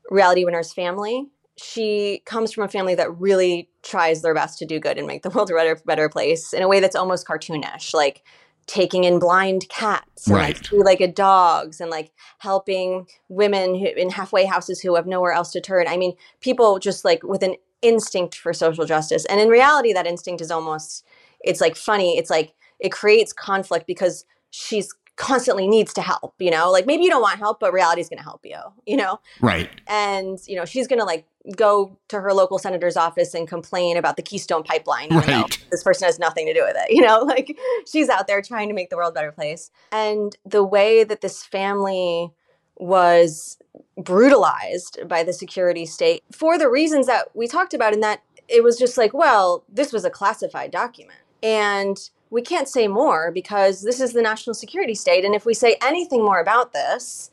reality 0.09 0.45
winner's 0.45 0.73
family 0.73 1.27
she 1.57 2.21
comes 2.25 2.51
from 2.51 2.63
a 2.63 2.67
family 2.67 2.95
that 2.95 3.15
really 3.19 3.69
tries 3.83 4.21
their 4.21 4.33
best 4.33 4.57
to 4.59 4.65
do 4.65 4.79
good 4.79 4.97
and 4.97 5.07
make 5.07 5.23
the 5.23 5.29
world 5.33 5.49
a 5.49 5.53
better, 5.53 5.81
better 5.85 6.09
place 6.09 6.53
in 6.53 6.63
a 6.63 6.67
way 6.67 6.79
that's 6.79 6.95
almost 6.95 7.27
cartoonish 7.27 7.93
like 7.93 8.23
taking 8.67 9.03
in 9.03 9.19
blind 9.19 9.67
cats 9.69 10.27
and 10.27 10.35
right. 10.35 10.71
like, 10.71 10.85
like 10.85 11.01
a 11.01 11.07
dogs 11.07 11.81
and 11.81 11.89
like 11.89 12.11
helping 12.37 13.07
women 13.27 13.75
who, 13.75 13.85
in 13.85 14.09
halfway 14.09 14.45
houses 14.45 14.79
who 14.79 14.95
have 14.95 15.07
nowhere 15.07 15.33
else 15.33 15.51
to 15.51 15.59
turn 15.59 15.87
i 15.87 15.97
mean 15.97 16.13
people 16.39 16.79
just 16.79 17.03
like 17.03 17.21
with 17.23 17.43
an 17.43 17.55
instinct 17.81 18.35
for 18.35 18.53
social 18.53 18.85
justice. 18.85 19.25
And 19.25 19.39
in 19.39 19.49
reality, 19.49 19.93
that 19.93 20.07
instinct 20.07 20.41
is 20.41 20.51
almost, 20.51 21.05
it's 21.41 21.61
like 21.61 21.75
funny. 21.75 22.17
It's 22.17 22.29
like 22.29 22.53
it 22.79 22.91
creates 22.91 23.33
conflict 23.33 23.87
because 23.87 24.25
she's 24.49 24.93
constantly 25.15 25.67
needs 25.67 25.93
to 25.93 26.01
help, 26.01 26.33
you 26.39 26.49
know? 26.49 26.71
Like 26.71 26.85
maybe 26.85 27.03
you 27.03 27.09
don't 27.09 27.21
want 27.21 27.37
help, 27.37 27.59
but 27.59 27.73
reality 27.73 28.01
is 28.01 28.09
going 28.09 28.17
to 28.17 28.23
help 28.23 28.41
you, 28.43 28.57
you 28.87 28.97
know? 28.97 29.19
Right. 29.39 29.69
And, 29.87 30.39
you 30.47 30.55
know, 30.55 30.65
she's 30.65 30.87
going 30.87 30.99
to 30.99 31.05
like 31.05 31.27
go 31.55 31.97
to 32.09 32.19
her 32.19 32.33
local 32.33 32.59
senator's 32.59 32.97
office 32.97 33.33
and 33.33 33.47
complain 33.47 33.97
about 33.97 34.15
the 34.15 34.23
Keystone 34.23 34.63
pipeline. 34.63 35.09
right. 35.09 35.57
This 35.69 35.83
person 35.83 36.05
has 36.05 36.17
nothing 36.17 36.47
to 36.47 36.53
do 36.53 36.63
with 36.63 36.75
it, 36.77 36.93
you 36.93 37.01
know? 37.01 37.21
Like 37.31 37.57
she's 37.89 38.09
out 38.09 38.27
there 38.27 38.41
trying 38.41 38.67
to 38.67 38.73
make 38.73 38.89
the 38.89 38.97
world 38.97 39.11
a 39.11 39.15
better 39.15 39.31
place. 39.31 39.71
And 39.93 40.35
the 40.45 40.63
way 40.63 41.05
that 41.05 41.21
this 41.21 41.43
family 41.43 42.33
was 42.81 43.59
brutalized 43.95 45.07
by 45.07 45.23
the 45.23 45.31
security 45.31 45.85
state 45.85 46.23
for 46.31 46.57
the 46.57 46.67
reasons 46.67 47.05
that 47.05 47.33
we 47.35 47.47
talked 47.47 47.75
about, 47.75 47.93
in 47.93 47.99
that 47.99 48.23
it 48.47 48.63
was 48.63 48.77
just 48.77 48.97
like, 48.97 49.13
well, 49.13 49.63
this 49.69 49.93
was 49.93 50.03
a 50.03 50.09
classified 50.09 50.71
document. 50.71 51.19
And 51.43 52.09
we 52.31 52.41
can't 52.41 52.67
say 52.67 52.87
more 52.87 53.31
because 53.31 53.83
this 53.83 54.01
is 54.01 54.13
the 54.13 54.21
national 54.21 54.55
security 54.55 54.95
state. 54.95 55.23
And 55.23 55.35
if 55.35 55.45
we 55.45 55.53
say 55.53 55.77
anything 55.81 56.23
more 56.23 56.39
about 56.39 56.73
this, 56.73 57.29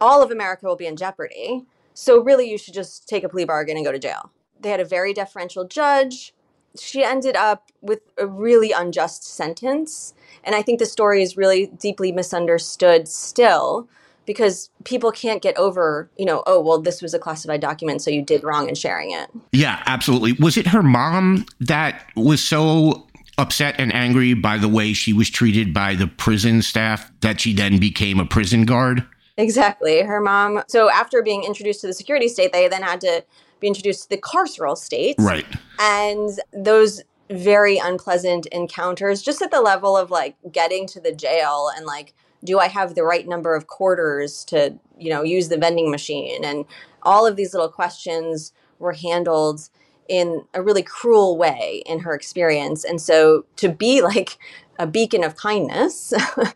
all 0.00 0.20
of 0.20 0.32
America 0.32 0.66
will 0.66 0.76
be 0.76 0.86
in 0.86 0.96
jeopardy. 0.96 1.64
So, 1.94 2.20
really, 2.20 2.50
you 2.50 2.58
should 2.58 2.74
just 2.74 3.08
take 3.08 3.24
a 3.24 3.28
plea 3.28 3.44
bargain 3.44 3.76
and 3.76 3.86
go 3.86 3.92
to 3.92 3.98
jail. 3.98 4.30
They 4.60 4.70
had 4.70 4.80
a 4.80 4.84
very 4.84 5.12
deferential 5.12 5.64
judge. 5.64 6.34
She 6.78 7.04
ended 7.04 7.36
up 7.36 7.70
with 7.80 8.00
a 8.18 8.26
really 8.26 8.72
unjust 8.72 9.24
sentence. 9.24 10.14
And 10.44 10.54
I 10.54 10.62
think 10.62 10.78
the 10.78 10.86
story 10.86 11.22
is 11.22 11.36
really 11.36 11.66
deeply 11.66 12.12
misunderstood 12.12 13.08
still 13.08 13.88
because 14.28 14.68
people 14.84 15.10
can't 15.10 15.40
get 15.40 15.56
over, 15.56 16.10
you 16.18 16.26
know, 16.26 16.42
oh, 16.46 16.60
well, 16.60 16.78
this 16.78 17.00
was 17.00 17.14
a 17.14 17.18
classified 17.18 17.62
document, 17.62 18.02
so 18.02 18.10
you 18.10 18.20
did 18.20 18.44
wrong 18.44 18.68
in 18.68 18.74
sharing 18.74 19.10
it. 19.10 19.30
Yeah, 19.52 19.82
absolutely. 19.86 20.34
Was 20.34 20.58
it 20.58 20.66
her 20.66 20.82
mom 20.82 21.46
that 21.60 22.04
was 22.14 22.44
so 22.44 23.06
upset 23.38 23.74
and 23.78 23.90
angry 23.94 24.34
by 24.34 24.58
the 24.58 24.68
way 24.68 24.92
she 24.92 25.14
was 25.14 25.30
treated 25.30 25.72
by 25.72 25.94
the 25.94 26.06
prison 26.06 26.60
staff 26.60 27.10
that 27.22 27.40
she 27.40 27.54
then 27.54 27.78
became 27.78 28.20
a 28.20 28.26
prison 28.26 28.66
guard? 28.66 29.02
Exactly. 29.38 30.02
Her 30.02 30.20
mom. 30.20 30.62
So 30.68 30.90
after 30.90 31.22
being 31.22 31.44
introduced 31.44 31.80
to 31.80 31.86
the 31.86 31.94
security 31.94 32.28
state, 32.28 32.52
they 32.52 32.68
then 32.68 32.82
had 32.82 33.00
to 33.00 33.24
be 33.60 33.66
introduced 33.66 34.02
to 34.02 34.08
the 34.10 34.18
carceral 34.18 34.76
state. 34.76 35.16
Right. 35.18 35.46
And 35.80 36.38
those 36.52 37.02
very 37.30 37.78
unpleasant 37.78 38.44
encounters, 38.48 39.22
just 39.22 39.40
at 39.40 39.50
the 39.50 39.62
level 39.62 39.96
of 39.96 40.10
like 40.10 40.36
getting 40.52 40.86
to 40.88 41.00
the 41.00 41.14
jail 41.14 41.70
and 41.74 41.86
like, 41.86 42.12
do 42.44 42.58
I 42.58 42.68
have 42.68 42.94
the 42.94 43.02
right 43.02 43.26
number 43.26 43.54
of 43.54 43.66
quarters 43.66 44.44
to, 44.46 44.74
you 44.96 45.10
know, 45.10 45.22
use 45.22 45.48
the 45.48 45.58
vending 45.58 45.90
machine? 45.90 46.44
And 46.44 46.64
all 47.02 47.26
of 47.26 47.36
these 47.36 47.52
little 47.52 47.68
questions 47.68 48.52
were 48.78 48.92
handled 48.92 49.68
in 50.08 50.44
a 50.54 50.62
really 50.62 50.82
cruel 50.82 51.36
way 51.36 51.82
in 51.86 52.00
her 52.00 52.14
experience. 52.14 52.84
And 52.84 53.00
so 53.00 53.44
to 53.56 53.68
be 53.68 54.00
like 54.12 54.38
a 54.78 54.86
beacon 54.86 55.24
of 55.24 55.36
kindness, 55.36 56.12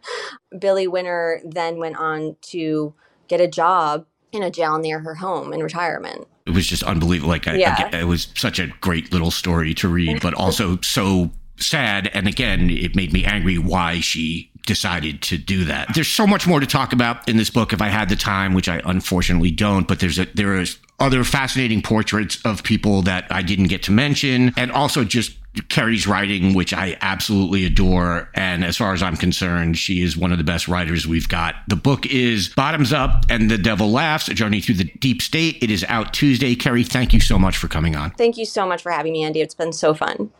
Billie 0.58 0.86
Winner 0.86 1.40
then 1.44 1.78
went 1.78 1.96
on 1.96 2.36
to 2.42 2.94
get 3.28 3.40
a 3.40 3.48
job 3.48 4.06
in 4.32 4.42
a 4.42 4.50
jail 4.50 4.78
near 4.78 5.00
her 5.00 5.16
home 5.16 5.52
in 5.52 5.62
retirement. 5.62 6.26
It 6.46 6.50
was 6.54 6.66
just 6.66 6.82
unbelievable. 6.82 7.28
Like, 7.30 7.46
I- 7.46 7.56
Yeah. 7.56 7.90
I- 7.92 7.98
it 8.00 8.04
was 8.06 8.28
such 8.34 8.58
a 8.58 8.68
great 8.80 9.12
little 9.12 9.30
story 9.30 9.74
to 9.74 9.88
read, 9.88 10.20
but 10.22 10.34
also 10.34 10.78
so 10.82 11.30
sad. 11.58 12.10
And 12.14 12.26
again, 12.26 12.70
it 12.70 12.96
made 12.96 13.12
me 13.12 13.24
angry 13.24 13.58
why 13.58 14.00
she 14.00 14.50
decided 14.66 15.22
to 15.22 15.38
do 15.38 15.64
that. 15.64 15.88
There's 15.94 16.09
so 16.09 16.27
much 16.27 16.46
more 16.46 16.61
to 16.61 16.66
talk 16.66 16.92
about 16.92 17.29
in 17.29 17.37
this 17.37 17.51
book 17.51 17.72
if 17.72 17.83
I 17.83 17.88
had 17.88 18.09
the 18.09 18.16
time, 18.16 18.55
which 18.55 18.68
I 18.68 18.81
unfortunately 18.85 19.51
don't. 19.51 19.88
But 19.88 20.01
there's 20.01 20.18
a, 20.18 20.27
there 20.35 20.59
is 20.59 20.79
other 21.01 21.25
fascinating 21.25 21.83
portraits 21.83 22.40
of 22.44 22.62
people 22.62 23.03
that 23.03 23.27
I 23.31 23.42
didn't 23.42 23.66
get 23.66 23.83
to 23.85 23.90
mention, 23.92 24.53
and 24.57 24.70
also 24.70 25.05
just 25.05 25.37
Kerry's 25.68 26.07
writing, 26.07 26.55
which 26.55 26.72
I 26.72 26.96
absolutely 27.01 27.66
adore. 27.66 28.31
And 28.35 28.64
as 28.64 28.77
far 28.77 28.94
as 28.94 29.03
I'm 29.03 29.16
concerned, 29.16 29.77
she 29.77 30.03
is 30.03 30.16
one 30.16 30.33
of 30.33 30.38
the 30.38 30.44
best 30.44 30.68
writers 30.68 31.07
we've 31.07 31.29
got. 31.29 31.57
The 31.68 31.77
book 31.77 32.07
is 32.07 32.48
Bottoms 32.51 32.92
Up 32.92 33.27
and 33.29 33.51
the 33.51 33.59
Devil 33.59 33.90
Laughs, 33.90 34.29
A 34.29 34.35
Journey 34.35 34.61
Through 34.61 34.77
the 34.77 34.85
Deep 34.85 35.20
State. 35.20 35.62
It 35.62 35.70
is 35.70 35.85
out 35.88 36.14
Tuesday. 36.14 36.55
Kerry, 36.55 36.85
thank 36.85 37.12
you 37.12 37.20
so 37.20 37.38
much 37.38 37.57
for 37.57 37.68
coming 37.68 37.96
on. 37.96 38.12
Thank 38.12 38.38
you 38.38 38.46
so 38.46 38.66
much 38.66 38.83
for 38.83 38.92
having 38.92 39.12
me, 39.12 39.25
Andy. 39.25 39.40
It's 39.40 39.55
been 39.55 39.72
so 39.72 39.92
fun. 39.92 40.31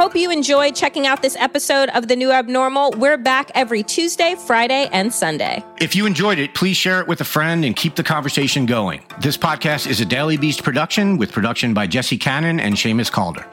Hope 0.00 0.16
you 0.16 0.30
enjoyed 0.30 0.74
checking 0.74 1.06
out 1.06 1.20
this 1.20 1.36
episode 1.36 1.90
of 1.90 2.08
The 2.08 2.16
New 2.16 2.32
Abnormal. 2.32 2.92
We're 2.92 3.18
back 3.18 3.50
every 3.54 3.82
Tuesday, 3.82 4.34
Friday, 4.34 4.88
and 4.94 5.12
Sunday. 5.12 5.62
If 5.78 5.94
you 5.94 6.06
enjoyed 6.06 6.38
it, 6.38 6.54
please 6.54 6.78
share 6.78 7.00
it 7.02 7.06
with 7.06 7.20
a 7.20 7.24
friend 7.24 7.66
and 7.66 7.76
keep 7.76 7.96
the 7.96 8.02
conversation 8.02 8.64
going. 8.64 9.02
This 9.20 9.36
podcast 9.36 9.86
is 9.86 10.00
a 10.00 10.06
Daily 10.06 10.38
Beast 10.38 10.62
production 10.62 11.18
with 11.18 11.32
production 11.32 11.74
by 11.74 11.86
Jesse 11.86 12.16
Cannon 12.16 12.60
and 12.60 12.76
Seamus 12.76 13.12
Calder. 13.12 13.44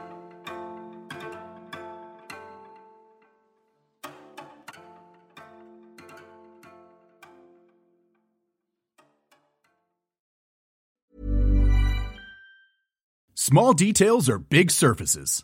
Small 13.35 13.73
details 13.73 14.29
are 14.29 14.39
big 14.39 14.71
surfaces. 14.71 15.43